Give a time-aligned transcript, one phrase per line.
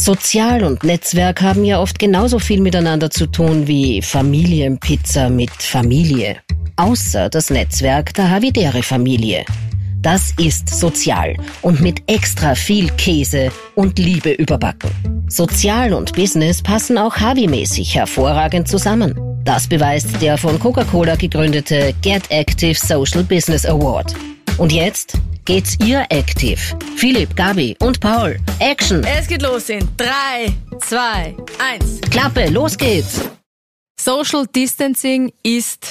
[0.00, 6.38] Sozial und Netzwerk haben ja oft genauso viel miteinander zu tun wie Familienpizza mit Familie.
[6.76, 9.44] Außer das Netzwerk der Havidere Familie.
[10.00, 14.90] Das ist sozial und mit extra viel Käse und Liebe überbacken.
[15.28, 19.14] Sozial und Business passen auch Havi-mäßig hervorragend zusammen.
[19.44, 24.14] Das beweist der von Coca-Cola gegründete Get Active Social Business Award.
[24.60, 25.14] Und jetzt
[25.46, 26.76] geht's ihr aktiv.
[26.94, 28.38] Philipp, Gabi und Paul.
[28.58, 29.02] Action!
[29.04, 32.00] Es geht los in 3, 2, 1.
[32.10, 33.22] Klappe, los geht's!
[33.98, 35.86] Social Distancing ist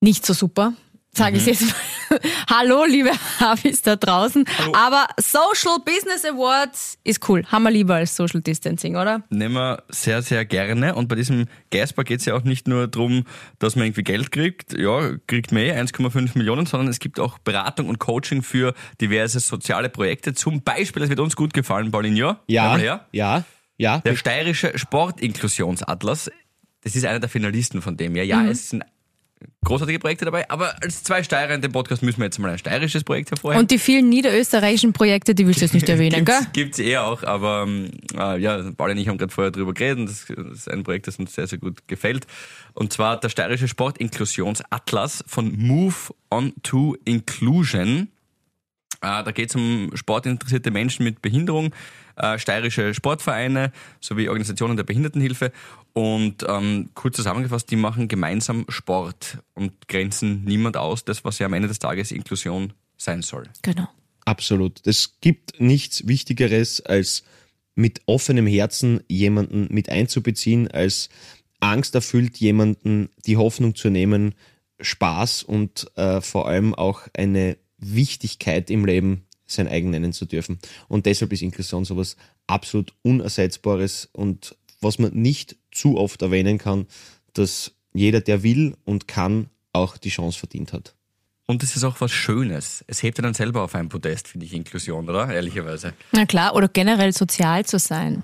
[0.00, 0.72] nicht so super.
[1.12, 1.74] Sage ich jetzt mal.
[2.50, 4.44] Hallo, liebe Havis da draußen.
[4.58, 4.72] Hallo.
[4.74, 7.44] Aber Social Business Awards ist cool.
[7.46, 9.22] Haben wir lieber als Social Distancing, oder?
[9.30, 10.94] Nehmen wir sehr, sehr gerne.
[10.94, 13.24] Und bei diesem Gasper geht es ja auch nicht nur darum,
[13.58, 14.76] dass man irgendwie Geld kriegt.
[14.76, 19.38] Ja, kriegt man eh 1,5 Millionen, sondern es gibt auch Beratung und Coaching für diverse
[19.38, 20.34] soziale Projekte.
[20.34, 22.40] Zum Beispiel, das wird uns gut gefallen, Paulin, ja?
[22.48, 22.76] Ja,
[23.12, 23.44] ja,
[23.78, 23.98] ja.
[23.98, 26.30] Der steirische Sportinklusionsatlas.
[26.82, 28.16] Das ist einer der Finalisten von dem.
[28.16, 28.84] Ja, ja, es sind
[29.64, 32.58] großartige Projekte dabei, aber als zwei Steirer in dem Podcast müssen wir jetzt mal ein
[32.58, 33.60] steirisches Projekt hervorheben.
[33.60, 36.38] Und die vielen niederösterreichischen Projekte, die willst du jetzt nicht erwähnen, gell?
[36.52, 39.74] Gibt's, gibt's eh auch, aber ähm, äh, ja, Paul und ich haben gerade vorher drüber
[39.74, 42.26] geredet das ist ein Projekt, das uns sehr, sehr gut gefällt.
[42.74, 45.94] Und zwar der steirische Sportinklusionsatlas von Move
[46.30, 48.08] on to Inclusion.
[49.02, 51.74] Äh, da geht es um sportinteressierte Menschen mit Behinderung,
[52.20, 55.52] äh, steirische Sportvereine sowie Organisationen der Behindertenhilfe.
[55.92, 61.46] Und ähm, kurz zusammengefasst, die machen gemeinsam Sport und grenzen niemand aus, das, was ja
[61.46, 63.44] am Ende des Tages Inklusion sein soll.
[63.62, 63.88] Genau.
[64.24, 64.80] Absolut.
[64.86, 67.24] Es gibt nichts Wichtigeres, als
[67.74, 71.08] mit offenem Herzen jemanden mit einzubeziehen, als
[71.60, 74.34] angsterfüllt jemanden die Hoffnung zu nehmen,
[74.80, 80.58] Spaß und äh, vor allem auch eine Wichtigkeit im Leben sein eigen nennen zu dürfen.
[80.88, 82.16] Und deshalb ist Inklusion sowas
[82.46, 86.86] absolut Unersetzbares und was man nicht zu oft erwähnen kann,
[87.34, 90.94] dass jeder, der will und kann, auch die Chance verdient hat.
[91.46, 92.84] Und es ist auch was Schönes.
[92.86, 95.28] Es hebt ja dann selber auf ein Podest, finde ich, Inklusion, oder?
[95.32, 95.94] Ehrlicherweise.
[96.12, 98.22] Na klar, oder generell sozial zu sein.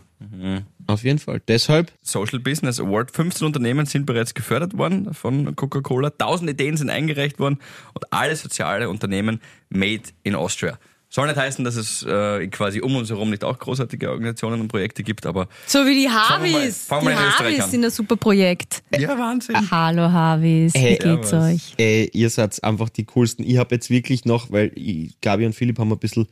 [0.87, 1.43] Auf jeden Fall.
[1.49, 3.11] Deshalb Social Business Award.
[3.11, 6.09] 15 Unternehmen sind bereits gefördert worden von Coca-Cola.
[6.09, 7.59] 1000 Ideen sind eingereicht worden
[7.95, 10.79] und alle soziale Unternehmen made in Austria.
[11.09, 14.69] Soll nicht heißen, dass es äh, quasi um uns herum nicht auch großartige Organisationen und
[14.69, 16.87] Projekte gibt, aber So wie die Fangen wir mal- Havis.
[16.89, 16.95] Die
[17.45, 17.71] Havis an.
[17.71, 18.83] sind ein super Projekt.
[18.99, 19.71] ja, Wahnsinn.
[19.71, 21.55] Hallo Havis, wie Hey, geht's servus.
[21.55, 21.75] euch?
[21.79, 23.45] Ey, ihr seid einfach die coolsten.
[23.45, 26.27] Ich habe jetzt wirklich noch, weil ich, Gabi und Philipp haben ein bisschen,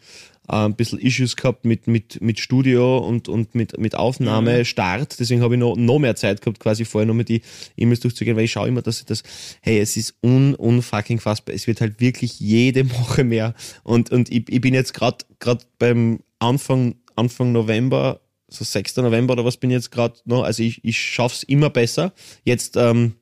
[0.48, 5.18] äh, ein bisschen Issues gehabt mit, mit, mit Studio und, und mit, mit Aufnahme, Start.
[5.18, 7.42] Deswegen habe ich noch, noch mehr Zeit gehabt, quasi vorher noch mit die
[7.76, 9.22] E-Mails durchzugehen, weil ich schaue immer, dass ich das,
[9.60, 11.54] hey, es ist un, unfucking fassbar.
[11.54, 13.54] Es wird halt wirklich jede Woche mehr.
[13.82, 18.96] Und, und ich, ich bin jetzt gerade gerade beim Anfang, Anfang November, so 6.
[18.98, 22.12] November oder was bin ich jetzt gerade noch, also ich, ich schaff's immer besser.
[22.44, 23.14] Jetzt, ähm,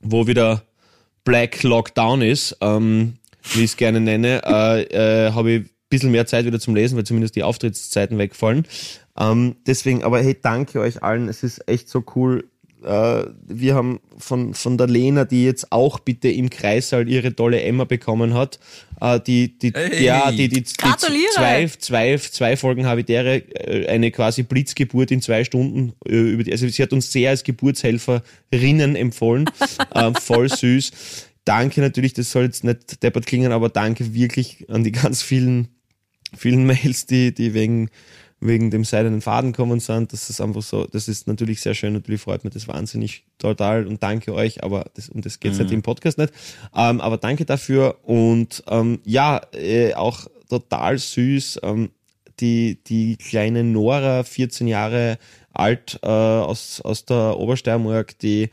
[0.00, 0.64] wo wieder
[1.24, 3.14] Black Lockdown ist, ähm,
[3.54, 4.82] wie ich es gerne nenne, äh,
[5.26, 8.66] äh, habe ich bisschen mehr Zeit wieder zum Lesen, weil zumindest die Auftrittszeiten wegfallen.
[9.18, 11.28] Ähm, deswegen, aber hey, danke euch allen.
[11.28, 12.44] Es ist echt so cool.
[12.84, 17.60] Äh, wir haben von, von der Lena, die jetzt auch bitte im Kreissaal ihre tolle
[17.60, 18.60] Emma bekommen hat,
[19.00, 20.04] äh, die, die, Hey.
[20.04, 21.32] ja, die, die, die Gratuliere.
[21.34, 25.92] zwei, zwei, zwei Folgen Habitäre, äh, eine quasi Blitzgeburt in zwei Stunden.
[26.06, 29.50] äh, Über die, also sie hat uns sehr als Geburtshelferinnen empfohlen.
[29.94, 30.92] ähm, voll süß.
[31.44, 35.68] Danke natürlich, das soll jetzt nicht deppert klingen, aber danke wirklich an die ganz vielen,
[36.36, 37.90] vielen Mails, die, die wegen,
[38.40, 40.12] wegen dem seidenen Faden kommen sind.
[40.12, 43.86] Das ist einfach so, das ist natürlich sehr schön, natürlich freut mich das wahnsinnig total
[43.86, 46.32] und danke euch, aber das, um das geht's nicht im Podcast nicht.
[46.74, 51.60] Ähm, aber danke dafür und ähm, ja, äh, auch total süß.
[51.62, 51.90] Ähm,
[52.40, 55.18] die, die kleine Nora, 14 Jahre
[55.52, 58.50] alt, äh, aus, aus der Obersteiermark, die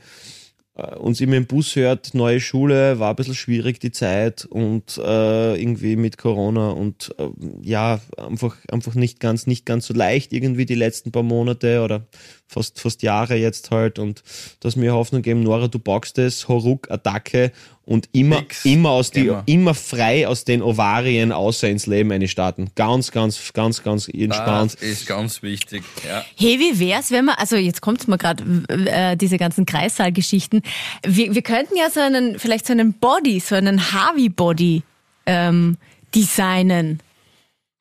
[0.75, 5.56] uns immer im Bus hört, neue Schule, war ein bisschen schwierig die Zeit und äh,
[5.56, 7.30] irgendwie mit Corona und äh,
[7.62, 12.07] ja, einfach, einfach nicht ganz, nicht ganz so leicht irgendwie die letzten paar Monate oder
[12.47, 14.24] fast, fast Jahre jetzt halt und
[14.59, 17.51] dass mir Hoffnung geben, Nora, du boxst es, Horuk, Attacke
[17.83, 18.65] und immer, Nix.
[18.65, 19.44] immer aus die, Immer.
[19.45, 22.71] immer frei aus den Ovarien außer ins Leben eine starten.
[22.75, 24.74] Ganz, ganz, ganz, ganz entspannt.
[24.74, 25.83] Das ist ganz wichtig.
[26.07, 26.25] Ja.
[26.36, 30.62] Hey, wie wär's, wenn wir, also jetzt kommt's mir gerade, äh, diese ganzen Kreissaalgeschichten.
[31.06, 34.81] Wir, wir könnten ja so einen, vielleicht so einen Body, so einen Harvey-Body
[35.27, 35.77] ähm,
[36.13, 37.01] designen.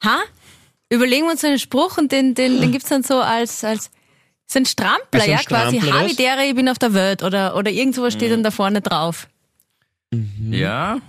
[0.02, 0.18] Ha?
[0.90, 3.90] Überlegen wir uns so einen Spruch und den, den, den gibt's dann so als, als
[4.56, 5.76] ein Strampler, Also ein ja, quasi.
[5.76, 6.16] Strampler, Harvey was?
[6.16, 8.18] Dere, ich bin auf der Welt oder, oder irgend sowas Mhm.
[8.18, 9.28] steht dann da vorne drauf.
[10.50, 11.00] ja.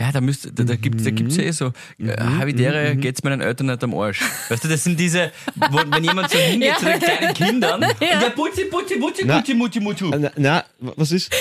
[0.00, 2.10] Ja, da müsste, da, da gibt's, da gibt's ja eh so, Mhm.
[2.10, 4.20] äh, Havidere geht's meinen Eltern nicht am Arsch.
[4.48, 6.76] Weißt du, das sind diese, wo, wenn jemand so hingeht Ja.
[6.76, 8.22] zu den kleinen Kindern, Ja.
[8.22, 9.38] ja, putzi, putzi, putzi, Na.
[9.38, 10.04] putzi, mutti, mutti.
[10.04, 11.32] Äh, Na, na was ist,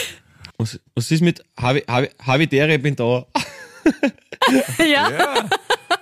[0.58, 3.28] was, was ist mit Havi, Havi, Havidere, bin da?
[4.80, 4.86] ja?
[5.12, 5.46] Ja,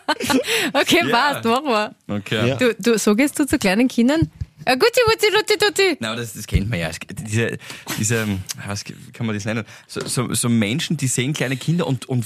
[0.74, 1.34] Okay, Ja.
[1.34, 1.96] passt, machen wir.
[2.08, 2.48] okay.
[2.50, 2.56] Ja.
[2.56, 4.32] Du, du, so gehst du zu kleinen Kindern?
[4.66, 5.98] Äh, guti, guti, luti, tuti.
[6.00, 6.90] Na, aber das, das kennt man ja.
[7.28, 7.58] Diese,
[8.00, 8.28] diese,
[8.68, 8.84] was
[9.14, 9.64] kann man das nennen?
[9.88, 12.26] So, so, so Menschen, die sehen kleine Kinder und, und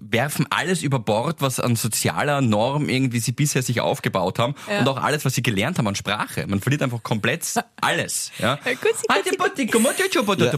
[0.00, 4.80] werfen alles über Bord, was an sozialer Norm irgendwie sie bisher sich aufgebaut haben Ja.
[4.80, 6.44] und auch alles, was sie gelernt haben an Sprache.
[6.48, 7.44] Man verliert einfach komplett
[7.80, 8.32] alles.
[8.40, 8.58] Ja.
[10.46, 10.52] Ja.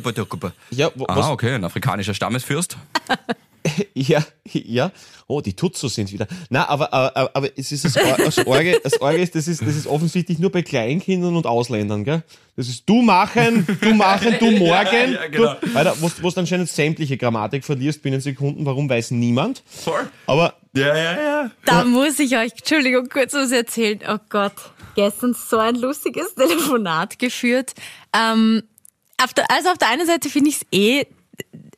[0.71, 2.77] Ja, was- Ah, okay, ein afrikanischer Stammesfürst.
[3.95, 4.93] Ja, ja.
[5.27, 6.27] Oh, die Tutsus sind wieder.
[6.51, 9.77] Na, aber, aber, aber es ist das, das Orge, das Orge ist, das ist, das
[9.77, 12.23] ist offensichtlich nur bei Kleinkindern und Ausländern, gell?
[12.57, 14.67] Das ist du machen, du machen, du morgen.
[14.67, 15.55] Ja, ja, genau.
[15.55, 19.63] du, Alter, wo wo du anscheinend sämtliche Grammatik verlierst binnen Sekunden, warum weiß niemand.
[19.67, 20.09] Voll.
[20.27, 21.51] Aber Ja, ja, ja.
[21.65, 24.01] Da muss ich euch, Entschuldigung, kurz was erzählen.
[24.09, 24.55] Oh Gott,
[24.95, 27.75] gestern so ein lustiges Telefonat geführt.
[28.17, 28.63] Ähm,
[29.23, 31.07] auf der, also auf der einen Seite finde ich es eh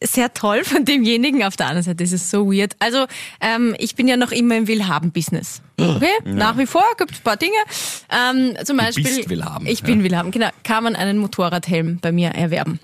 [0.02, 2.74] sehr toll von demjenigen, auf der anderen Seite ist es so weird.
[2.78, 3.06] Also
[3.40, 5.62] ähm, ich bin ja noch immer im Willhaben-Business.
[5.78, 7.52] Okay, nach wie vor gibt es ein paar Dinge.
[8.10, 10.04] Ähm, zum Beispiel, bist Willhaben, Ich bin ja.
[10.04, 10.48] Willhaben, genau.
[10.62, 12.80] Kann man einen Motorradhelm bei mir erwerben.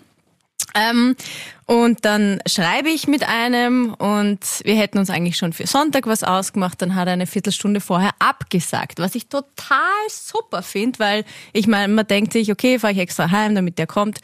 [0.74, 1.16] Ähm,
[1.64, 6.22] und dann schreibe ich mit einem und wir hätten uns eigentlich schon für Sonntag was
[6.22, 6.80] ausgemacht.
[6.82, 9.78] Dann hat er eine Viertelstunde vorher abgesagt, was ich total
[10.10, 13.86] super finde, weil ich meine, man denkt sich, okay, fahre ich extra heim, damit der
[13.86, 14.18] kommt.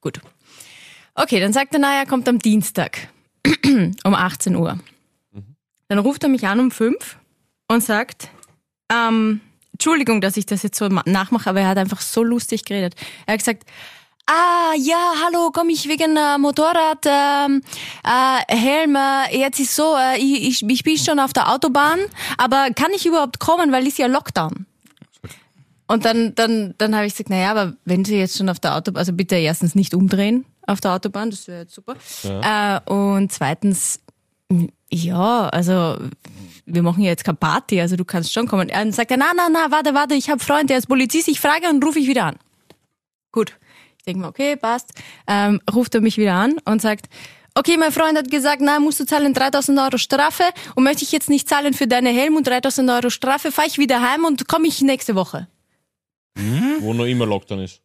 [0.00, 0.20] Gut.
[1.14, 3.08] Okay, dann sagt er, naja, er kommt am Dienstag
[4.04, 4.78] um 18 Uhr.
[5.88, 7.16] Dann ruft er mich an um 5
[7.68, 8.28] und sagt,
[8.92, 9.40] ähm,
[9.72, 12.94] Entschuldigung, dass ich das jetzt so ma- nachmache, aber er hat einfach so lustig geredet.
[13.26, 13.64] Er hat gesagt,
[14.26, 17.62] Ah, ja, hallo, komm ich wegen äh, Motorrad, ähm,
[18.04, 21.98] äh, Helm, äh, jetzt ist so, äh, ich, ich, ich bin schon auf der Autobahn,
[22.38, 24.66] aber kann ich überhaupt kommen, weil ist ja Lockdown.
[25.88, 28.76] Und dann, dann, dann habe ich gesagt, naja, aber wenn Sie jetzt schon auf der
[28.76, 31.96] Autobahn, also bitte erstens nicht umdrehen auf der Autobahn, das wäre jetzt super.
[32.24, 34.00] Äh, und zweitens,
[34.90, 35.96] ja, also
[36.66, 38.68] wir machen ja jetzt keine Party, also du kannst schon kommen.
[38.68, 41.40] Dann sagt er, na, na, na, warte, warte, ich habe Freund, der ist Polizist, ich
[41.40, 42.36] frage und rufe ich wieder an.
[43.32, 43.56] Gut.
[43.98, 44.92] Ich denke mir, okay, passt.
[45.26, 47.06] Ähm, ruft er mich wieder an und sagt,
[47.54, 50.44] okay, mein Freund hat gesagt, na, musst du zahlen 3000 Euro Strafe
[50.74, 53.78] und möchte ich jetzt nicht zahlen für deine Helm und 3000 Euro Strafe, fahre ich
[53.78, 55.48] wieder heim und komme ich nächste Woche.
[56.80, 57.82] wo noch immer Lockdown ist.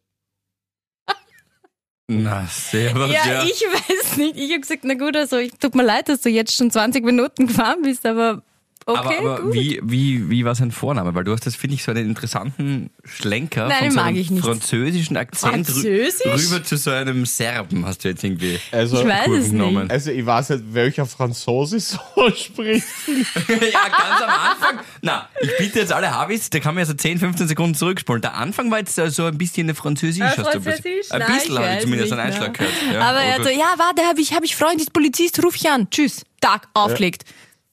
[2.08, 3.42] Na, servus, Ja, ja.
[3.44, 4.36] ich weiß nicht.
[4.36, 7.04] Ich habe gesagt, na gut, also ich tut mir leid, dass du jetzt schon 20
[7.04, 8.42] Minuten gefahren bist, aber
[8.86, 9.54] okay, aber aber gut.
[9.54, 11.14] wie, wie, wie war sein Vorname?
[11.14, 14.06] Weil du hast das, finde ich, so einen interessanten Schlenker Nein, von den so mag
[14.06, 14.44] einem ich nicht.
[14.44, 16.24] französischen Akzent Französisch?
[16.26, 19.82] rüber zu so einem Serben hast du jetzt irgendwie Also, Ich weiß es genommen.
[19.84, 19.90] nicht.
[19.92, 21.98] also ich weiß nicht, welcher Franzose so
[22.34, 22.86] spricht.
[23.48, 24.80] ja, ganz am Anfang.
[25.02, 28.22] Na, ich bitte jetzt alle Habis, da kann man ja so 10, 15 Sekunden zurückspulen.
[28.22, 30.22] Der Anfang war jetzt äh, so ein bisschen eine Französisch.
[30.22, 31.10] Hast du ein bisschen- Französisch?
[31.12, 32.72] Ein Nein, bisschen ich habe ich zumindest einen Einschlag gehört.
[32.92, 33.58] Ja, aber oh er hat so, gut.
[33.58, 35.88] ja, warte, hab ich, hab ich Freund, ist Polizist, ruf ich an.
[35.90, 36.22] Tschüss.
[36.40, 37.24] Tag, aufgelegt.
[37.26, 37.32] Ja,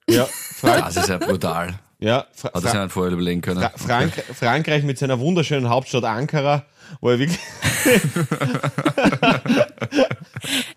[0.09, 1.73] Frank Das ist ja brutal.
[1.99, 3.61] ja Fra Hat Fra nicht vorher überlegen können.
[3.61, 6.65] Fra Frank Frankreich mit seiner wunderschönen Hauptstadt Ankara,
[7.01, 7.39] wo er wirklich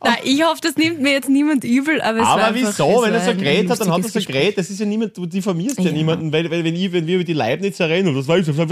[0.03, 2.69] Na, ich hoffe, das nimmt mir jetzt niemand übel, aber es Aber wieso?
[2.69, 4.59] es Wenn er so geredet hat, dann hat er so geredet.
[4.59, 5.93] Das ist ja niemand, du diffamierst ja, Ja.
[5.93, 8.57] niemanden, weil, weil wenn, ich, wenn wir über die Leibnizer reden, und das weiß ich,
[8.57, 8.65] ja,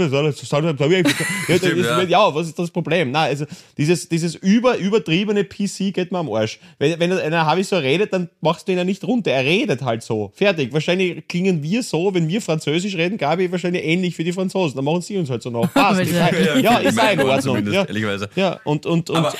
[1.47, 2.01] ja.
[2.03, 3.11] ja, was ist das Problem?
[3.11, 3.45] Nein, also
[3.77, 6.59] dieses, dieses über, übertriebene PC geht mir am Arsch.
[6.79, 9.31] Wenn, wenn einer Havi so redet, dann machst du ihn ja nicht runter.
[9.31, 10.31] Er redet halt so.
[10.35, 10.73] Fertig.
[10.73, 14.75] Wahrscheinlich klingen wir so, wenn wir Französisch reden, Gabi, wahrscheinlich ähnlich wie die Franzosen.
[14.75, 15.71] Dann machen sie uns halt so nach.
[15.73, 16.01] Passt.
[16.11, 17.67] Ja, ja, ist auch in Ordnung.
[17.71, 17.85] Ja,
[18.35, 19.33] ja und, und, und Aber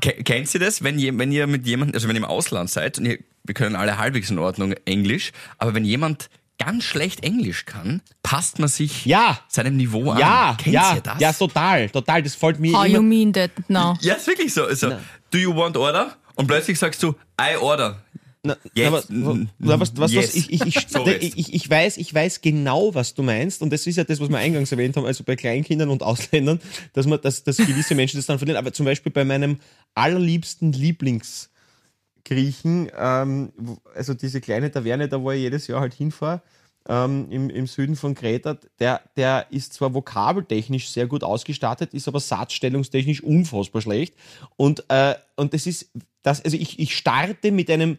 [0.00, 2.98] ke- kennt ihr das, wenn wenn ihr mit jemandem, also wenn ihr im Ausland seid
[2.98, 6.28] und ihr, wir können alle halbwegs in Ordnung Englisch, aber wenn jemand
[6.58, 9.38] ganz schlecht Englisch kann, passt man sich Ja.
[9.48, 10.18] seinem Niveau an.
[10.18, 11.18] ja, Kennt ja, ihr das?
[11.20, 12.22] ja, total, total.
[12.22, 13.96] Das fällt mir How you immer mean that now?
[14.02, 14.64] Ja, ist wirklich so.
[14.66, 14.90] Also,
[15.30, 16.16] do you want order?
[16.34, 18.02] Und plötzlich sagst du, I order.
[18.42, 19.10] Na, Jetzt.
[19.10, 20.28] aber, na, was, was, Yes.
[20.28, 23.60] was, ich, ich, ich, So ich, ich, weiß, ich weiß genau, was du meinst.
[23.60, 26.58] Und das ist ja das, was wir eingangs erwähnt haben, also bei Kleinkindern und Ausländern,
[26.94, 28.56] dass man, dass, dass gewisse Menschen das dann verlieren.
[28.58, 29.58] Aber zum Beispiel bei meinem
[29.94, 33.52] allerliebsten Lieblingsgriechen, ähm,
[33.94, 36.40] also diese kleine Taverne, da wo ich jedes Jahr halt hinfahre,
[36.88, 42.08] ähm, im, im Süden von Kreta, der, der ist zwar vokabeltechnisch sehr gut ausgestattet, ist
[42.08, 44.14] aber satzstellungstechnisch unfassbar schlecht.
[44.56, 45.90] Und, äh, und das ist,
[46.22, 47.98] das, also ich, ich starte mit einem,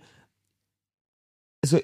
[1.61, 1.79] also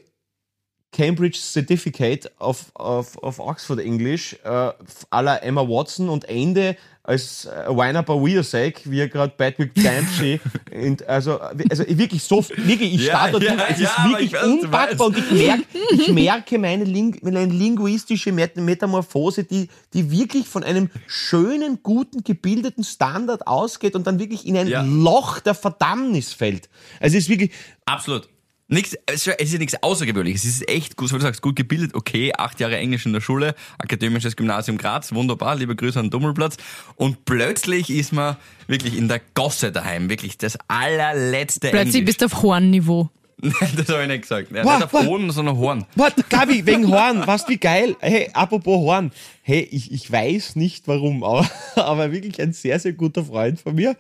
[0.92, 7.46] Cambridge Certificate auf, auf, auf Oxford English äh, à la Emma Watson und Ende als
[7.46, 10.40] äh, Wine Up a Weir Sake, wie er gerade Patrick Dempsey.
[10.74, 14.44] und also, also wirklich so, wirklich, ich Ja, starte ja, ja, es ist wirklich weiß,
[14.44, 20.48] unpackbar und ich merke, ich merke meine, Ling meine linguistische Met Metamorphose, die, die wirklich
[20.48, 24.68] von einem schönen, guten, gebildeten Standard ausgeht und dann wirklich in ein.
[25.02, 26.70] Loch der Verdammnis fällt.
[27.00, 27.52] Also es ist wirklich,
[27.86, 28.28] Absolut.
[28.70, 30.44] Nichts, es ist es ist ja nichts Außergewöhnliches.
[30.44, 33.14] Es ist echt gut, so wie du sagst, gut gebildet, okay, acht Jahre Englisch in
[33.14, 36.58] der Schule, Akademisches Gymnasium Graz, wunderbar, liebe Grüße an Dummelplatz.
[36.96, 38.36] Und plötzlich ist man
[38.68, 42.06] wirklich in der Gosse daheim, wirklich das allerletzte Plötzlich Englisch.
[42.06, 43.10] bist du auf Hornniveau.
[43.42, 44.52] das habe ich nicht gesagt.
[44.52, 45.08] Ja, Wow, nicht auf.
[45.08, 45.86] Ohren, sondern Horn.
[45.96, 47.96] Warte, Gabi, wegen Horn, weißt du, wie geil?
[48.00, 49.12] Hey, apropos Horn.
[49.44, 53.76] Hey, ich, ich weiß nicht warum, aber, aber wirklich ein sehr, sehr guter Freund von
[53.76, 53.96] mir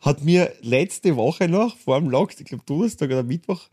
[0.00, 3.68] hat mir letzte Woche noch vor dem Lock, ich glaube Donnerstag oder Mittwoch,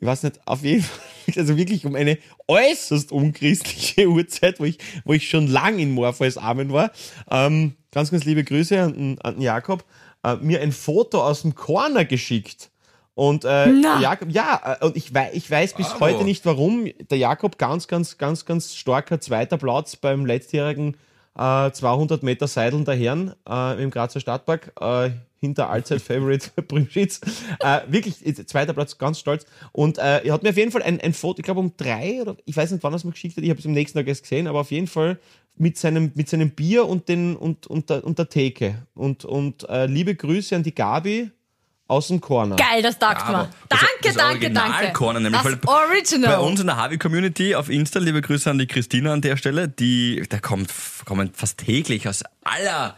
[0.00, 1.00] ich weiß nicht, auf jeden Fall,
[1.36, 6.36] also wirklich um eine äußerst unchristliche Uhrzeit, wo ich, wo ich schon lang in Morpheus
[6.36, 6.90] Armen war,
[7.30, 9.84] ähm, ganz, ganz liebe Grüße an, den- an den Jakob,
[10.24, 12.70] äh, mir ein Foto aus dem Corner geschickt.
[13.14, 13.68] Und äh.
[14.00, 16.00] Jakob, ja, äh, und ich, wei ich weiß bis Bravo.
[16.00, 16.88] heute nicht warum.
[17.10, 20.96] Der Jakob ganz, ganz, ganz, ganz starker zweiter Platz beim letztjährigen
[21.38, 24.72] äh, 200 Meter Seideln der Herren äh, im Grazer Stadtpark.
[24.80, 25.10] Äh,
[25.40, 27.20] hinter Allzeit-Favorite Primschitz.
[27.62, 29.44] Äh, wirklich, zweiter Platz, ganz stolz.
[29.72, 32.22] Und äh, er hat mir auf jeden Fall ein, ein Foto, ich glaube um drei
[32.22, 33.98] oder ich weiß nicht, wann er es mir geschickt hat, ich habe es am nächsten
[33.98, 35.18] Tag erst gesehen, aber auf jeden Fall
[35.56, 38.86] mit seinem, mit seinem Bier und, den, und, und, der, und der Theke.
[38.94, 41.30] Und, und äh, liebe Grüße an die Gabi
[41.90, 42.56] aus dem Corner.
[42.56, 43.50] Geil, das taugt Aber mir.
[43.68, 44.92] das- Danke, das danke, Original danke.
[44.92, 46.36] Corner nämlich, das Original.
[46.36, 49.68] Bei uns in der Harvey-Community auf Insta, liebe Grüße an die Christina an der Stelle,
[49.68, 50.72] die, da kommt,
[51.04, 52.96] kommen fast täglich aus aller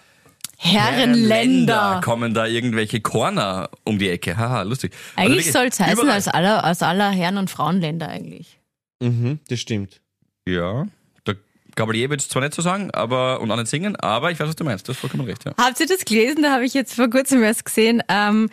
[0.58, 2.00] Herrenländer.
[2.04, 4.36] kommen da irgendwelche Corner um die Ecke.
[4.36, 4.92] Haha, lustig.
[5.16, 8.58] Eigentlich soll es heißen, aus aller, aus aller Herren- und Frauenländer eigentlich.
[9.00, 10.00] Mhm, das stimmt.
[10.46, 10.86] Ja,
[11.26, 11.36] der
[11.74, 14.48] Gabalier wird es zwar nicht so sagen, aber, und auch nicht singen, aber ich weiß,
[14.48, 14.86] was du meinst.
[14.86, 15.52] Du hast vollkommen recht, ja.
[15.58, 16.42] Habt ihr das gelesen?
[16.42, 18.02] Da habe ich jetzt vor kurzem erst gesehen.
[18.08, 18.48] Ähm,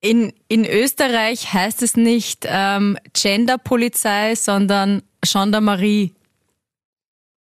[0.00, 6.14] in, in Österreich heißt es nicht ähm, Genderpolizei, sondern Gendarmerie.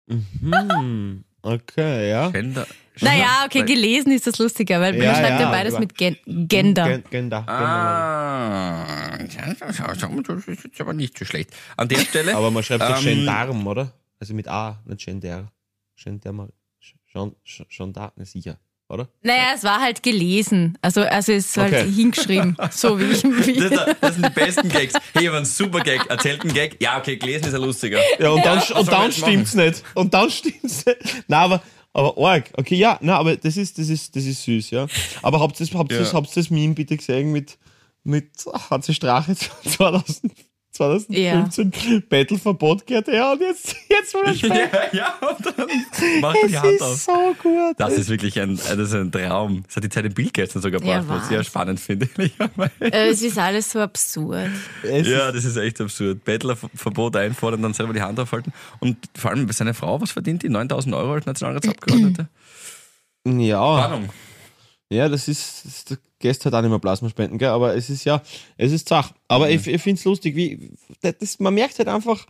[0.08, 2.30] Hm, okay, ja.
[2.30, 2.68] Gender.
[3.02, 6.16] Naja, okay, gelesen ist das lustiger, weil Ja, man schreibt ja, ja, beides mit Gen
[6.26, 6.88] Gender.
[6.88, 7.44] Gen Gender.
[7.48, 11.50] Ah, das ist jetzt aber nicht so schlecht.
[11.76, 12.36] An der Stelle.
[12.36, 13.92] Aber man schreibt doch Ähm, Gendarm, oder?
[14.20, 15.52] Also mit A, nicht Gender.
[16.02, 16.50] Gendarm.
[17.14, 18.58] Gen- Gen- Gendarm, sicher,
[18.90, 19.10] oder?
[19.24, 20.78] Naja, es war halt gelesen.
[20.82, 21.92] Also, also es ist halt Okay.
[21.92, 22.56] hingeschrieben.
[22.72, 23.24] So wie ich.
[23.24, 24.94] Wie Das, das sind die besten Gags.
[25.14, 26.06] Hey, habe einen super Gag.
[26.10, 26.78] Erzählt einen Gag.
[26.82, 28.00] Ja, okay, gelesen ist ja lustiger.
[28.20, 29.84] Ja, und dann, was und dann stimmt's nicht.
[29.96, 30.98] Und dann stimmt's nicht.
[31.28, 31.64] Nein, aber,
[31.94, 32.52] aber arg.
[32.58, 34.88] Okay, ja, na, aber das ist, das ist, das ist süß, ja.
[35.22, 36.18] Aber habt ihr das, habt ihr das, Ja.
[36.18, 37.58] habt ihr das Meme bitte gesehen mit,
[38.04, 38.30] mit
[38.70, 40.32] HC Strache 2000,
[40.76, 44.70] 2015 Battleverbot gehört er und jetzt, jetzt will er sprechen.
[44.92, 46.96] Ja, ja, und dann macht er die Hand ist auf.
[46.98, 47.76] so gut.
[47.78, 49.64] Das ist wirklich ein, das ist ein Traum.
[49.68, 52.10] Das hat die Zeit im Bild gestern sogar Ja, gebracht, was ich sehr spannend finde.
[52.80, 54.50] äh, es ist alles so absurd.
[54.84, 56.24] Es Ja, das ist echt absurd.
[56.24, 58.54] Bettlerverbot einfordern, dann selber die Hand aufhalten.
[58.80, 60.50] Und vor allem seine Frau, was verdient die?
[60.50, 62.28] 9000 Euro als Nationalratsabgeordnete?
[63.26, 63.62] ja.
[63.62, 64.10] Ahnung.
[64.92, 67.50] Ja, das ist, das der Gäste hat auch nicht mehr Plasma spenden, gell?
[67.50, 68.22] aber es ist ja,
[68.58, 69.14] es ist Zach.
[69.28, 72.26] Aber ich, ich finde es lustig, wie, das, man merkt halt einfach,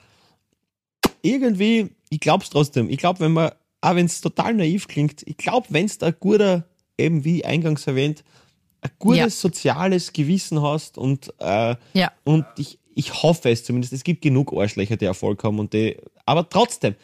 [1.21, 2.89] irgendwie, ich glaub's trotzdem.
[2.89, 6.11] Ich glaube, wenn man, auch wenn es total naiv klingt, ich glaube, wenn es da
[6.11, 6.65] guter,
[6.97, 8.23] eben wie eingangs erwähnt,
[8.81, 9.29] ein gutes Ja.
[9.29, 12.11] soziales Gewissen hast und, äh, Ja.
[12.23, 15.97] und ich, ich hoffe es zumindest, es gibt genug Arschlöcher, die Erfolg haben und die,
[16.25, 16.95] aber trotzdem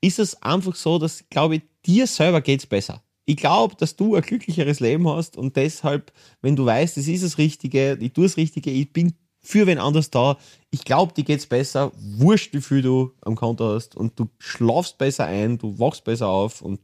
[0.00, 3.02] ist es einfach so, dass, glaube ich, dir selber geht's besser.
[3.28, 7.22] Ich glaube, dass du ein glücklicheres Leben hast und deshalb, wenn du weißt, es ist
[7.22, 10.38] das Richtige, ich tue das Richtige, ich bin für wen anders da,
[10.70, 14.96] ich glaube, dir geht's besser, wurscht, wie viel du am Konto hast und du schlafst
[14.96, 16.80] besser ein, du wachst besser auf und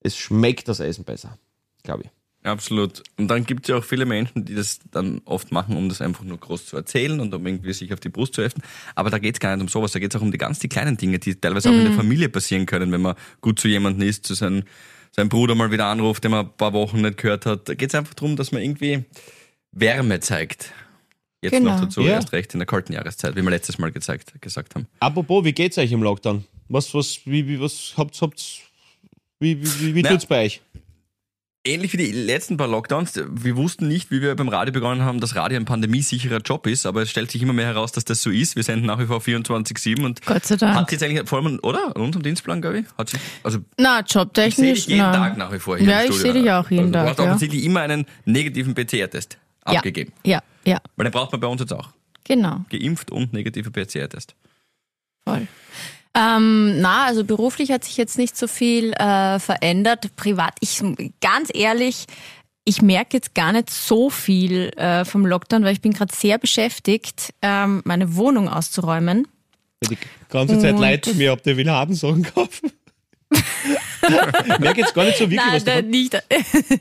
[0.00, 1.38] es schmeckt das Essen besser,
[1.84, 2.10] glaube ich.
[2.42, 3.04] Absolut.
[3.16, 6.00] Und dann gibt es ja auch viele Menschen, die das dann oft machen, um das
[6.00, 8.62] einfach nur groß zu erzählen und um irgendwie sich auf die Brust zu heften.
[8.96, 10.58] Aber da geht es gar nicht um sowas, da geht es auch um die ganz
[10.58, 13.68] die kleinen Dinge, die teilweise auch in der Familie passieren können, wenn man gut zu
[13.68, 14.64] jemandem ist, zu seinem,
[15.14, 17.68] seinem Bruder mal wieder anruft, den man ein paar Wochen nicht gehört hat.
[17.68, 19.04] Da geht es einfach darum, dass man irgendwie
[19.72, 20.72] Wärme zeigt.
[21.42, 21.72] Jetzt Genau.
[21.72, 22.14] noch dazu, Ja.
[22.14, 24.86] erst recht in der kalten Jahreszeit, wie wir letztes Mal gezeigt, gesagt haben.
[25.00, 26.44] Apropos, wie geht's euch im Lockdown?
[26.68, 28.62] Was, was, wie, wie, was habt, habt,
[29.40, 30.62] wie, wie, wie, wie Na, tut's bei euch?
[31.66, 33.14] Ähnlich wie die letzten paar Lockdowns.
[33.30, 36.84] Wir wussten nicht, wie wir beim Radio begonnen haben, dass Radio ein pandemiesicherer Job ist,
[36.84, 38.54] aber es stellt sich immer mehr heraus, dass das so ist.
[38.54, 40.74] Wir senden nach wie vor 24-7 und Gott sei Dank.
[40.76, 41.96] hat jetzt eigentlich vor allem, oder?
[41.96, 42.86] An unserem Dienstplan, glaube ich?
[42.98, 44.72] Hat sich, also, Na, ich sehe jobtechnisch.
[44.80, 45.12] dich jeden na.
[45.16, 47.10] Tag nach wie vor hier Ja, im ich sehe dich auch jeden also, Tag, Du
[47.10, 47.24] hast ja.
[47.24, 49.72] offensichtlich immer einen negativen PCR-Test ja.
[49.78, 50.12] abgegeben.
[50.22, 51.88] Ja, ja, Weil den braucht man bei uns jetzt auch.
[52.24, 52.66] genau.
[52.68, 54.34] Geimpft und negativer PCR-Test.
[55.26, 55.46] Voll.
[56.16, 60.14] Ähm, na, also beruflich hat sich jetzt nicht so viel äh, verändert.
[60.16, 60.80] Privat, ich
[61.20, 62.06] ganz ehrlich,
[62.64, 66.38] ich merke jetzt gar nicht so viel äh, vom Lockdown, weil ich bin gerade sehr
[66.38, 69.26] beschäftigt, ähm, meine Wohnung auszuräumen.
[69.90, 69.98] Die
[70.30, 72.70] ganze Zeit Und leid das- mir, ob der will Habensachen kaufen.
[73.32, 75.90] ich merke jetzt gar nicht so wirklich Nein, was da davon.
[75.90, 76.22] nicht.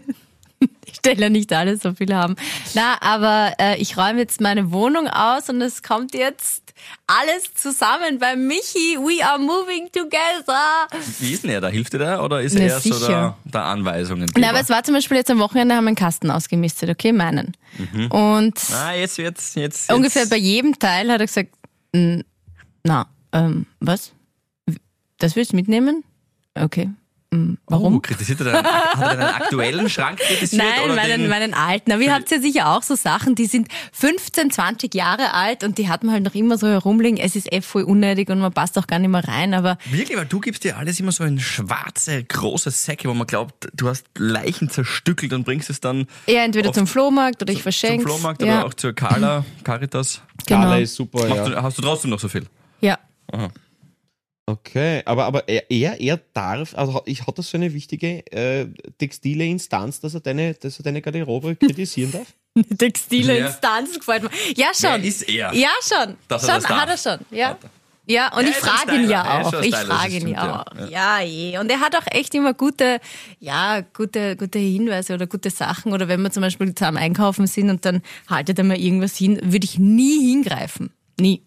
[0.86, 2.36] Ich stelle ja nicht alle so viel haben.
[2.76, 6.63] Na, aber äh, ich räume jetzt meine Wohnung aus und es kommt jetzt
[7.08, 8.98] alles zusammen bei Michi.
[8.98, 10.88] We are moving together.
[11.20, 11.68] Wie ist denn er da?
[11.70, 13.38] Hilft dir da oder ist Na, er so sicher.
[13.46, 14.30] der, der Anweisungen?
[14.38, 17.12] Na, aber es war zum Beispiel jetzt am Wochenende, haben wir einen Kasten ausgemistet, okay,
[17.12, 17.56] meinen.
[18.10, 19.92] Und ah, jetzt, jetzt, jetzt.
[19.92, 20.30] ungefähr jetzt.
[20.30, 21.50] bei jedem Teil hat er gesagt,
[21.94, 22.24] "N-
[22.84, 24.12] na, ähm, was?
[25.20, 26.04] Das willst du mitnehmen?
[26.56, 26.90] Okay.
[27.34, 27.96] Hm, Warum?
[27.96, 30.62] Oh, kritisiert er deinen, hat er aktuellen Schrank kritisiert?
[30.64, 31.92] Nein, oder meinen, den, meinen alten.
[31.92, 35.80] Aber ihr habt ja sicher auch so Sachen, die sind 15, 20 Jahre alt und
[35.80, 37.18] die hat man halt noch immer so herumliegen.
[37.18, 40.16] Es ist eh voll unnötig und man passt auch gar nicht mehr rein, aber Wirklich,
[40.16, 43.88] weil du gibst dir alles immer so in schwarze, große Säcke, wo man glaubt, du
[43.90, 48.04] hast Leichen zerstückelt und bringst es dann eher entweder zum Flohmarkt oder ich zum verschenke
[48.08, 50.22] Flohmarkt ja, oder auch zur Carla, Caritas.
[50.46, 50.62] genau.
[50.62, 51.50] Carla ist super, Hast, ja.
[51.50, 52.46] du, hast du trotzdem noch so viel?
[52.82, 53.00] Ja.
[54.54, 55.70] Okay, aber, aber er,
[56.00, 58.68] er, darf, also hat- ich, hat das so eine wichtige äh,
[58.98, 62.28] textile Instanz, dass er deine, dass er deine Garderobe kritisieren darf?
[62.56, 63.48] Eine textile Ja.
[63.48, 64.30] Instanz gefällt mir.
[64.56, 65.02] Ja, schon.
[65.02, 65.54] Wer ist er?
[65.54, 66.16] Ja, schon.
[66.28, 67.26] Dass er schon hat er schon.
[67.32, 67.50] Ja.
[67.50, 67.58] Er.
[68.06, 69.62] Ja, und Ja, ich frage ihn ja auch.
[69.62, 70.62] Ich frage ihn ja ja.
[70.62, 70.90] auch.
[70.90, 71.58] Ja, eh.
[71.58, 73.00] Und er hat auch echt immer gute,
[73.40, 75.94] ja, gute, gute Hinweise oder gute Sachen.
[75.94, 79.40] Oder wenn wir zum Beispiel zusammen einkaufen sind und dann haltet er mir irgendwas hin,
[79.42, 80.92] würde ich nie hingreifen.
[81.18, 81.44] Nie.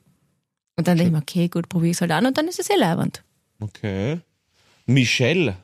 [0.77, 2.59] Und dann denke ich mir, okay, gut, probiere ich es halt an und dann ist
[2.61, 3.23] es eh leibend.
[3.61, 4.21] Okay.
[4.87, 5.57] Michel,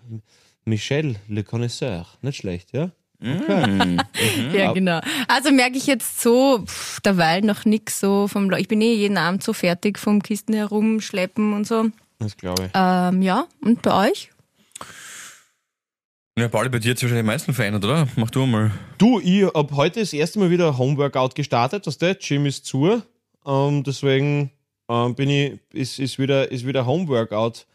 [0.65, 2.91] Michel, le connaisseur, nicht schlecht, ja?
[3.21, 3.99] Okay.
[4.53, 5.01] Ja, ab- genau.
[5.29, 8.95] Also merke ich jetzt so pff, derweil noch nix so vom, Le- ich bin eh
[8.95, 11.87] jeden Abend so fertig vom Kisten herumschleppen und so.
[12.19, 12.71] Das glaube ich.
[12.75, 14.31] Ähm, ja, und bei euch?
[16.39, 18.09] Ja, Pauli, bei dir hat sich wahrscheinlich am meisten verändert, oder?
[18.17, 18.71] Mach du mal.
[18.99, 23.03] Du, ich habe heute das erste Mal wieder Homeworkout gestartet, weißt du, Gym ist zu.
[23.45, 24.51] Ähm, deswegen
[24.93, 27.67] ähm, bin ich, ist, ist wieder, ist wieder Homeworkout.